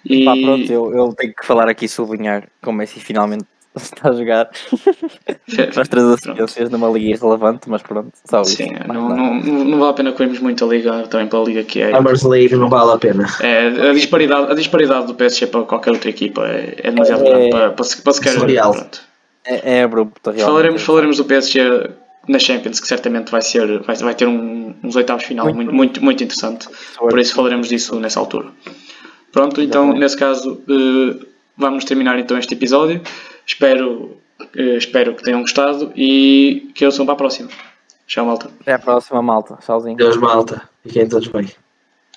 [0.05, 3.45] E, Pá, pronto, eu, eu tenho que falar aqui sublinhar como o Messi finalmente
[3.75, 4.49] está a jogar.
[5.73, 8.57] Faz três assistências numa liga irrelevante, mas pronto, só isso.
[8.57, 11.63] Sim, não, não, não vale a pena corrermos muito a liga também para a liga
[11.63, 11.95] que é.
[11.95, 13.25] Amers League não vale a pena.
[13.41, 17.29] É, a, disparidade, a disparidade do PSG para qualquer outra equipa é, é demasiado É-
[17.29, 18.33] grande para, para, se- para sequer.
[18.33, 18.71] Surreal.
[18.71, 19.01] pronto.
[19.45, 20.45] É, é abrupto, realmente.
[20.45, 21.89] Falaremos, falaremos do PSG
[22.29, 25.73] na Champions, que certamente vai, ser, vai, vai ter um, uns oitavos final Muito muito,
[25.75, 26.67] muito, muito interessante.
[26.97, 28.47] Por isso falaremos disso nessa altura.
[29.33, 29.99] Pronto, então Exatamente.
[29.99, 31.25] nesse caso eh,
[31.57, 33.01] vamos terminar então este episódio.
[33.45, 34.17] Espero,
[34.55, 37.49] espero que tenham gostado e que eu sou para a próxima.
[38.05, 38.49] Tchau, malta.
[38.61, 39.57] Até à próxima, malta.
[39.61, 39.97] Tchauzinho.
[39.97, 40.69] Deus malta.
[40.83, 41.49] Fiquem todos bem.